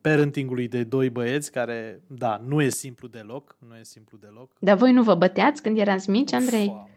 [0.00, 4.50] parentingului de doi băieți, care, da, nu e simplu deloc, nu e simplu deloc.
[4.58, 6.66] Dar voi nu vă băteați când erați mici, Andrei?
[6.66, 6.96] Uf,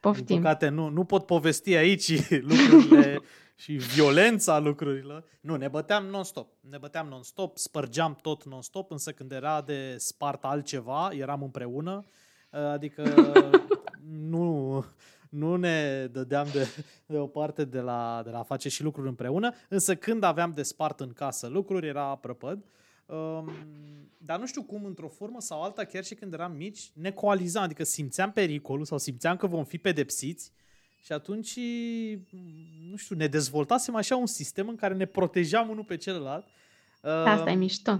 [0.00, 0.24] Poftim.
[0.24, 3.20] Din păcate, nu, nu pot povesti aici lucrurile
[3.62, 5.24] și violența lucrurilor.
[5.40, 6.48] Nu, ne băteam non-stop.
[6.70, 12.04] Ne băteam non-stop, spărgeam tot non-stop, însă când era de spart altceva, eram împreună.
[12.72, 13.14] Adică
[14.30, 14.84] nu,
[15.30, 16.68] nu ne dădeam de,
[17.06, 20.52] de o parte de la, de la a face și lucruri împreună, însă când aveam
[20.54, 22.64] de spart în casă lucruri, era prăpăd.
[23.06, 23.52] Um,
[24.18, 27.62] dar nu știu cum, într-o formă sau alta, chiar și când eram mici, ne coalizam,
[27.62, 30.52] adică simțeam pericolul sau simțeam că vom fi pedepsiți
[31.02, 31.58] și atunci,
[32.90, 36.46] nu știu, ne dezvoltasem așa un sistem în care ne protejam unul pe celălalt.
[37.02, 37.98] Asta e mișto.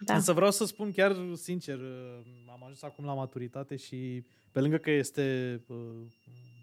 [0.00, 0.14] Da.
[0.14, 1.78] Însă vreau să spun chiar sincer,
[2.50, 5.76] am ajuns acum la maturitate și pe lângă că este uh,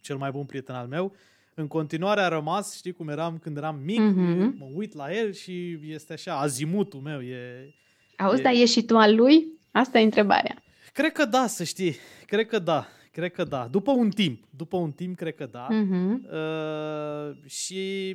[0.05, 1.15] cel mai bun prieten al meu,
[1.53, 4.57] în continuare a rămas, știi cum eram când eram mic, mm-hmm.
[4.57, 7.21] mă uit la el și este așa, azimutul meu.
[7.21, 7.73] E,
[8.17, 8.43] Auzi, e...
[8.43, 9.47] dar ești și tu al lui?
[9.71, 10.63] Asta e întrebarea.
[10.93, 11.95] Cred că da, să știi.
[12.25, 12.87] Cred că da.
[13.11, 13.67] Cred că da.
[13.67, 14.43] După un timp.
[14.49, 15.67] După un timp, cred că da.
[15.67, 16.31] Mm-hmm.
[16.31, 18.09] Uh, și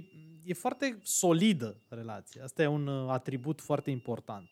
[0.45, 2.43] e foarte solidă relația.
[2.45, 4.51] Asta e un uh, atribut foarte important.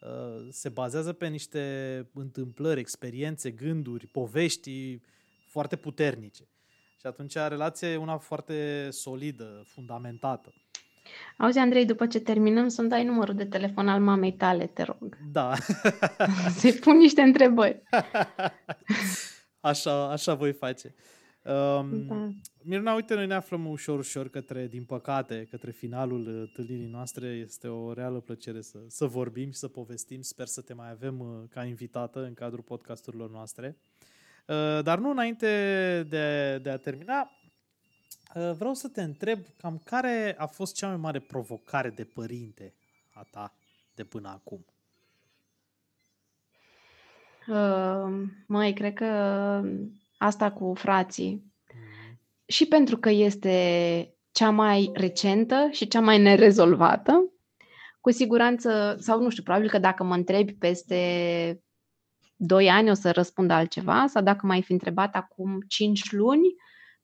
[0.00, 5.00] Uh, se bazează pe niște întâmplări, experiențe, gânduri, povești
[5.46, 6.48] foarte puternice.
[7.00, 10.52] Și atunci relația e una foarte solidă, fundamentată.
[11.36, 15.18] Auzi, Andrei, după ce terminăm, să-mi dai numărul de telefon al mamei tale, te rog.
[15.32, 15.54] Da.
[16.58, 17.82] Să-i pun niște întrebări.
[19.60, 20.94] Așa, așa voi face.
[21.44, 22.32] Um, da.
[22.62, 27.26] Mirna, uite, noi ne aflăm ușor, ușor către, din păcate, către finalul uh, întâlnirii noastre.
[27.26, 30.20] Este o reală plăcere să, să vorbim și să povestim.
[30.20, 33.76] Sper să te mai avem uh, ca invitată în cadrul podcasturilor noastre.
[34.48, 35.46] Uh, dar nu înainte
[36.08, 37.30] de, de a termina,
[38.56, 42.74] vreau să te întreb cam care a fost cea mai mare provocare de părinte
[43.14, 43.54] a ta
[43.94, 44.64] de până acum?
[47.48, 49.62] Uh, mai cred că
[50.18, 51.32] asta cu frații.
[51.32, 52.18] Mm.
[52.46, 57.32] Și pentru că este cea mai recentă și cea mai nerezolvată,
[58.00, 61.62] cu siguranță, sau nu știu, probabil că dacă mă întrebi peste
[62.38, 66.54] 2 ani o să răspund altceva, sau dacă m-ai fi întrebat acum 5 luni,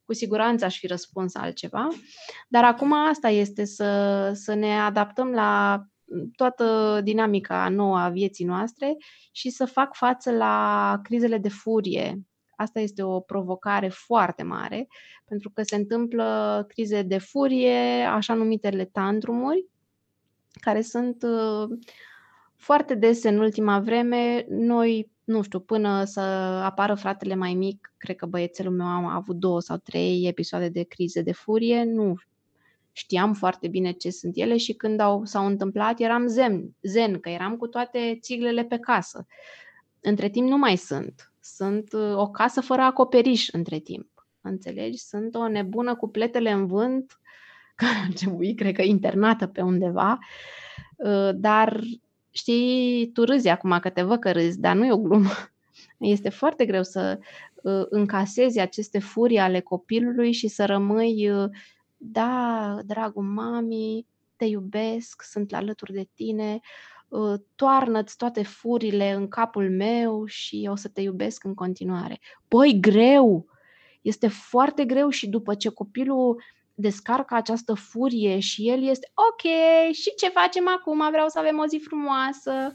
[0.04, 1.88] cu siguranță aș fi răspuns altceva.
[2.48, 5.82] Dar acum asta este să, să ne adaptăm la
[6.36, 8.96] toată dinamica nouă a vieții noastre
[9.32, 12.20] și să fac față la crizele de furie.
[12.56, 14.88] Asta este o provocare foarte mare,
[15.24, 19.66] pentru că se întâmplă crize de furie, așa numitele tandrumuri,
[20.60, 21.78] care sunt uh,
[22.56, 24.44] foarte dese în ultima vreme.
[24.48, 26.20] Noi, nu știu, până să
[26.64, 30.82] apară fratele mai mic, cred că băiețelul meu a avut două sau trei episoade de
[30.82, 31.84] crize de furie.
[31.84, 32.14] Nu
[32.92, 37.28] știam foarte bine ce sunt ele și când au, s-au întâmplat eram zen, zen, că
[37.28, 39.26] eram cu toate țiglele pe casă.
[40.00, 41.32] Între timp nu mai sunt.
[41.40, 44.26] Sunt uh, o casă fără acoperiș între timp.
[44.40, 44.98] Înțelegi?
[44.98, 47.18] Sunt o nebună cu pletele în vânt,
[47.76, 50.18] care ar trebui, cred că, internată pe undeva.
[50.96, 51.80] Uh, dar,
[52.34, 55.30] știi, tu râzi acum că te văd că râzi, dar nu e o glumă.
[55.98, 57.18] Este foarte greu să
[57.54, 61.30] uh, încasezi aceste furii ale copilului și să rămâi
[61.96, 64.06] da, dragul mami,
[64.36, 66.60] te iubesc, sunt alături de tine,
[67.12, 72.20] ă, toarnă-ți toate furile în capul meu și o să te iubesc în continuare.
[72.48, 73.46] Păi, greu!
[74.02, 76.42] Este foarte greu și după ce copilul
[76.74, 79.52] descarcă această furie și el este ok,
[79.92, 81.08] și ce facem acum?
[81.10, 82.74] Vreau să avem o zi frumoasă.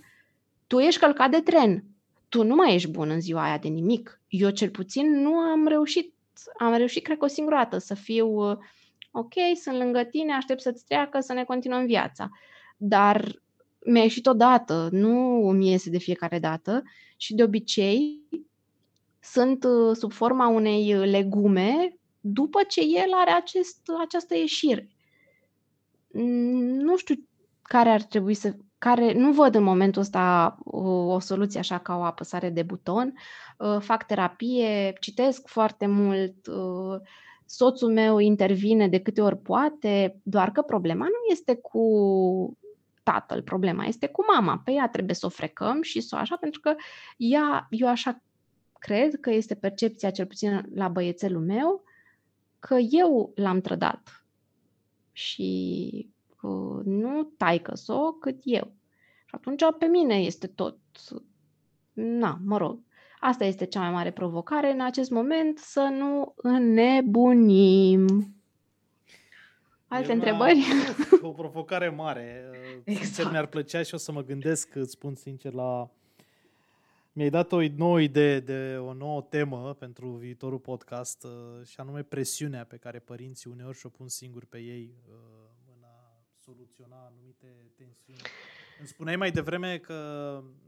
[0.68, 1.84] Tu ești călcat de tren.
[2.30, 4.22] Tu nu mai ești bun în ziua aia de nimic.
[4.28, 6.14] Eu cel puțin nu am reușit,
[6.58, 8.58] am reușit cred că o singură dată să fiu uh,
[9.12, 12.30] ok, sunt lângă tine, aștept să-ți treacă, să ne continuăm viața.
[12.78, 13.42] Dar
[13.86, 15.12] mi-a ieșit odată, nu
[15.56, 16.84] mi iese de fiecare dată
[17.18, 18.22] și de obicei
[19.20, 24.90] sunt uh, sub forma unei legume după ce el are acest, această ieșire.
[26.82, 27.16] Nu știu
[27.62, 28.56] care ar trebui să.
[28.78, 33.14] care nu văd în momentul ăsta o, o soluție așa ca o apăsare de buton.
[33.58, 37.00] Uh, fac terapie, citesc foarte mult, uh,
[37.46, 42.58] soțul meu intervine de câte ori poate, doar că problema nu este cu
[43.04, 44.62] tatăl, problema este cu mama.
[44.66, 46.76] Pe ea trebuie să o frecăm și să o așa, pentru că
[47.18, 48.22] ea, eu așa
[48.80, 51.84] cred că este percepția, cel puțin la băiețelul meu,
[52.60, 54.26] că eu l-am trădat.
[55.12, 56.10] Și
[56.42, 58.72] uh, nu taică so cât eu.
[59.26, 60.78] Și atunci pe mine este tot.
[61.94, 62.80] Na, mă rog,
[63.20, 68.08] Asta este cea mai mare provocare în acest moment, să nu înnebunim.
[69.88, 70.66] Alte întrebări?
[71.22, 72.50] O provocare mare.
[72.84, 73.06] Exact.
[73.06, 75.90] Sincer, mi-ar plăcea și o să mă gândesc, îți spun sincer, la...
[77.12, 82.04] Mi-ai dat o nouă idee de o nouă temă pentru viitorul podcast uh, și anume
[82.04, 85.16] presiunea pe care părinții uneori și-o pun singuri pe ei uh,
[85.76, 88.22] în a soluționa anumite tensiuni.
[88.80, 89.94] Îmi spuneai mai devreme că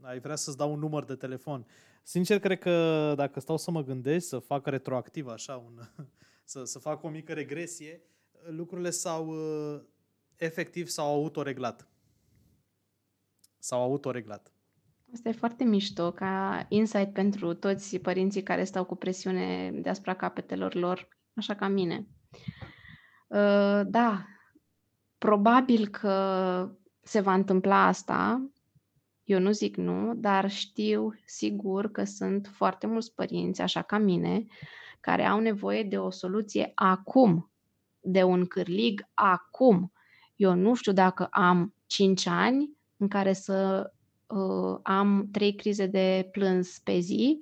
[0.00, 1.66] ai vrea să-ți dau un număr de telefon.
[2.02, 5.80] Sincer, cred că dacă stau să mă gândesc, să fac retroactiv așa un,
[6.44, 8.02] să, să fac o mică regresie,
[8.46, 9.82] lucrurile s-au uh,
[10.36, 11.88] efectiv s-au autoreglat.
[13.58, 14.52] S-au autoreglat.
[15.12, 20.74] Asta e foarte mișto ca insight pentru toți părinții care stau cu presiune deasupra capetelor
[20.74, 22.06] lor, așa ca mine.
[23.26, 24.26] Uh, da,
[25.18, 26.70] probabil că
[27.02, 28.50] se va întâmpla asta,
[29.24, 34.46] eu nu zic nu, dar știu sigur că sunt foarte mulți părinți, așa ca mine,
[35.00, 37.52] care au nevoie de o soluție acum,
[38.00, 39.92] de un cârlig acum.
[40.36, 43.90] Eu nu știu dacă am 5 ani în care să
[44.32, 47.38] uh, am trei crize de plâns pe zi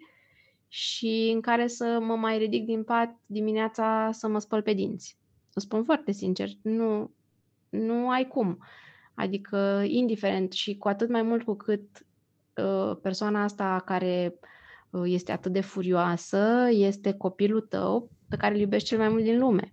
[0.68, 5.18] și în care să mă mai ridic din pat dimineața să mă spăl pe dinți.
[5.52, 7.10] Îți spun foarte sincer, nu,
[7.68, 8.58] nu ai cum.
[9.14, 12.06] Adică, indiferent și cu atât mai mult cu cât
[12.56, 14.38] uh, persoana asta care
[14.90, 19.22] uh, este atât de furioasă este copilul tău pe care îl iubești cel mai mult
[19.22, 19.72] din lume.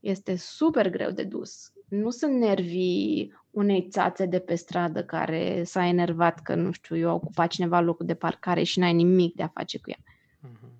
[0.00, 1.72] Este super greu de dus.
[1.88, 7.08] Nu sunt nervii unei țațe de pe stradă care s-a enervat că, nu știu, eu
[7.08, 9.98] a ocupat cineva locul de parcare și n-ai nimic de a face cu ea.
[9.98, 10.78] Uh-huh.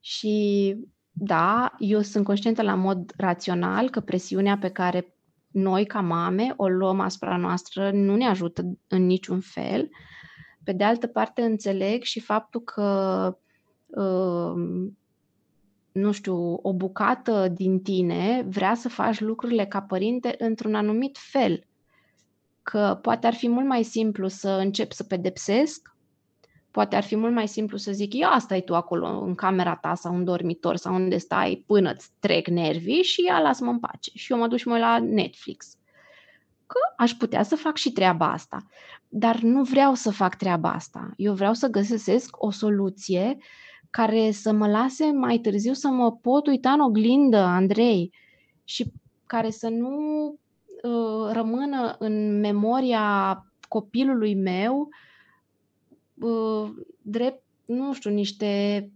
[0.00, 0.76] Și
[1.12, 5.14] da, eu sunt conștientă la mod rațional că presiunea pe care
[5.50, 9.90] noi, ca mame, o luăm asupra noastră nu ne ajută în niciun fel.
[10.64, 13.38] Pe de altă parte, înțeleg și faptul că
[13.86, 14.88] uh,
[15.92, 21.64] nu știu, o bucată din tine vrea să faci lucrurile ca părinte într-un anumit fel.
[22.62, 25.94] Că poate ar fi mult mai simplu să încep să pedepsesc,
[26.70, 29.94] poate ar fi mult mai simplu să zic, ia stai tu acolo în camera ta
[29.94, 34.10] sau în dormitor sau unde stai până îți trec nervii și ia lasă-mă în pace.
[34.14, 35.74] Și eu mă duc și mă la Netflix.
[36.66, 38.66] Că aș putea să fac și treaba asta,
[39.08, 41.12] dar nu vreau să fac treaba asta.
[41.16, 43.44] Eu vreau să găsesc o soluție uh,
[43.90, 48.12] care să mă lase mai târziu să mă pot uita în oglindă, Andrei,
[48.64, 48.92] și
[49.26, 50.26] care să nu
[50.82, 54.88] uh, rămână în memoria copilului meu
[56.14, 56.70] uh,
[57.02, 58.90] drept, nu știu, niște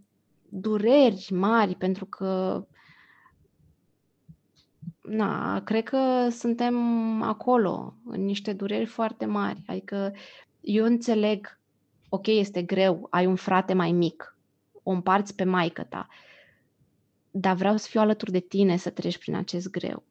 [0.49, 2.65] dureri mari, pentru că
[5.03, 6.77] na, cred că suntem
[7.23, 9.63] acolo, în niște dureri foarte mari.
[9.67, 10.13] Adică
[10.61, 11.61] eu înțeleg,
[12.09, 14.34] ok, este greu, ai un frate mai mic,
[14.85, 16.07] o împarți pe maică ta.
[17.31, 20.03] Dar vreau să fiu alături de tine să treci prin acest greu.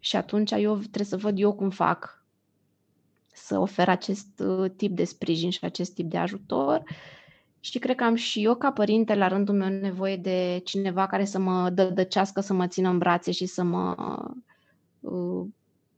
[0.00, 2.24] Și atunci eu trebuie să văd eu cum fac
[3.32, 6.82] să ofer acest uh, tip de sprijin și acest tip de ajutor.
[7.60, 11.24] Și cred că am și eu, ca părinte, la rândul meu, nevoie de cineva care
[11.24, 13.94] să mă dădăcească, să mă țină în brațe și să mă
[15.00, 15.46] uh,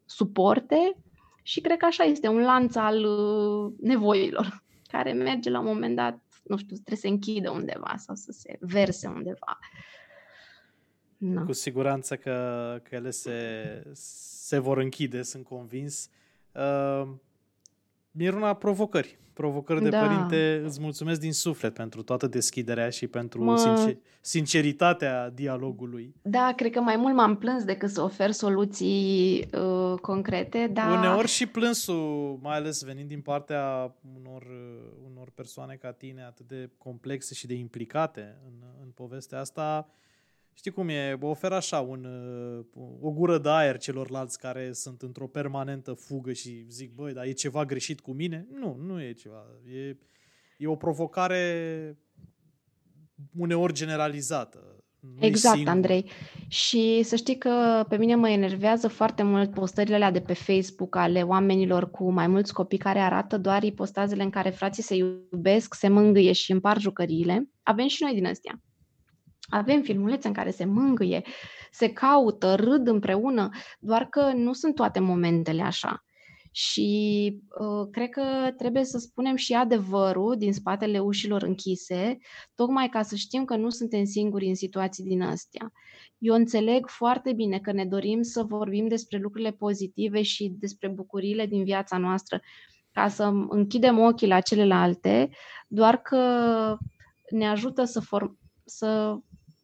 [0.04, 0.96] suporte.
[1.42, 5.96] Și cred că așa este un lanț al uh, nevoilor, care merge la un moment
[5.96, 9.58] dat nu știu, trebuie să se închidă undeva sau să se verse undeva.
[11.16, 11.44] No.
[11.44, 16.10] Cu siguranță că, că ele se, se vor închide, sunt convins.
[16.52, 17.08] Uh,
[18.10, 19.18] Miruna, provocări.
[19.38, 20.06] Provocări de da.
[20.06, 20.62] părinte.
[20.64, 23.56] Îți mulțumesc din suflet pentru toată deschiderea și pentru mă...
[23.56, 26.14] sincer, sinceritatea dialogului.
[26.22, 30.70] Da, cred că mai mult m-am plâns decât să ofer soluții uh, concrete.
[30.72, 30.98] Dar...
[30.98, 36.48] Uneori și plânsul, mai ales venind din partea unor, uh, unor persoane ca tine atât
[36.48, 40.06] de complexe și de implicate în, în povestea asta, uh,
[40.58, 42.64] știi cum e, oferă așa un, uh,
[43.00, 47.32] o gură de aer celorlalți care sunt într-o permanentă fugă și zic, băi, dar e
[47.32, 48.46] ceva greșit cu mine?
[48.50, 49.46] Nu, nu e ceva.
[49.64, 49.96] E,
[50.58, 51.98] e o provocare
[53.36, 54.84] uneori generalizată.
[55.00, 55.72] Nu exact, singur.
[55.72, 56.10] Andrei.
[56.48, 60.96] Și să știi că pe mine mă enervează foarte mult postările alea de pe Facebook
[60.96, 65.74] ale oamenilor cu mai mulți copii care arată doar ipostazele în care frații se iubesc,
[65.74, 67.50] se mângâie și împar jucăriile.
[67.62, 68.62] Avem și noi din astea.
[69.48, 71.22] Avem filmulețe în care se mângâie,
[71.70, 73.48] se caută, râd împreună,
[73.80, 76.02] doar că nu sunt toate momentele așa.
[76.50, 82.18] Și uh, cred că trebuie să spunem și adevărul din spatele ușilor închise,
[82.54, 85.72] tocmai ca să știm că nu suntem singuri în situații din astea.
[86.18, 91.46] Eu înțeleg foarte bine că ne dorim să vorbim despre lucrurile pozitive și despre bucuriile
[91.46, 92.40] din viața noastră,
[92.92, 95.30] ca să închidem ochii la celelalte,
[95.68, 96.76] doar că
[97.30, 99.18] ne ajută să, form- să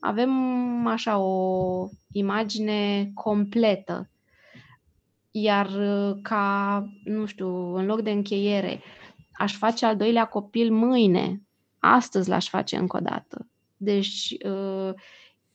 [0.04, 4.08] avem așa o imagine completă.
[5.30, 8.82] Iar uh, ca, nu știu, în loc de încheiere,
[9.32, 11.42] aș face al doilea copil mâine,
[11.78, 13.46] astăzi l-aș face încă o dată.
[13.76, 14.92] Deci uh,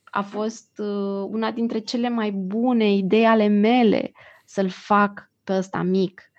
[0.03, 4.11] a fost uh, una dintre cele mai bune idei ale mele
[4.45, 6.31] să-l fac pe ăsta mic.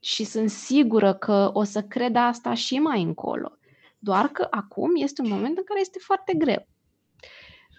[0.00, 3.52] Și sunt sigură că o să cred asta și mai încolo.
[4.04, 6.66] Doar că acum este un moment în care este foarte greu.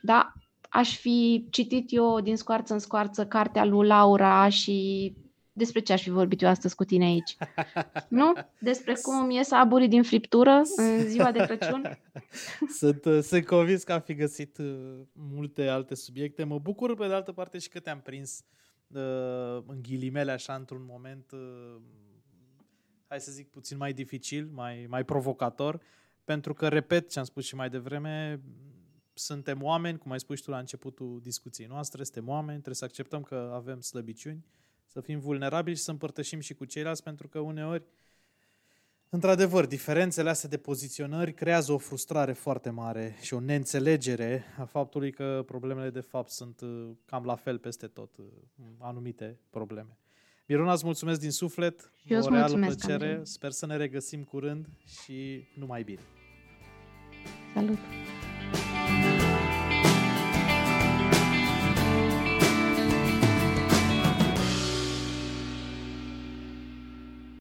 [0.01, 0.33] Da,
[0.69, 5.13] aș fi citit eu din scoarță în scoarță cartea lui Laura și
[5.53, 7.37] despre ce aș fi vorbit eu astăzi cu tine aici?
[8.19, 8.33] Nu?
[8.59, 11.99] Despre cum ies aburii din friptură în ziua de Crăciun?
[12.79, 16.43] sunt, uh, sunt convins că am fi găsit uh, multe alte subiecte.
[16.43, 18.43] Mă bucur pe de altă parte și că te-am prins
[18.87, 21.31] uh, în ghilimele așa într-un moment
[23.07, 25.81] hai să zic puțin mai dificil, mai, mai provocator,
[26.23, 28.41] pentru că, repet ce am spus și mai devreme,
[29.13, 33.21] suntem oameni, cum ai spus tu la începutul discuției noastre, suntem oameni, trebuie să acceptăm
[33.21, 34.45] că avem slăbiciuni,
[34.87, 37.83] să fim vulnerabili și să împărtășim și cu ceilalți, pentru că uneori,
[39.09, 45.11] într-adevăr, diferențele astea de poziționări creează o frustrare foarte mare și o neînțelegere a faptului
[45.11, 48.25] că problemele de fapt sunt uh, cam la fel peste tot, uh,
[48.79, 49.97] anumite probleme.
[50.47, 53.19] Miruna, îți mulțumesc din suflet, Eu o reală plăcere, Andrei.
[53.27, 54.67] sper să ne regăsim curând
[55.03, 56.01] și numai bine.
[57.53, 57.77] Salud.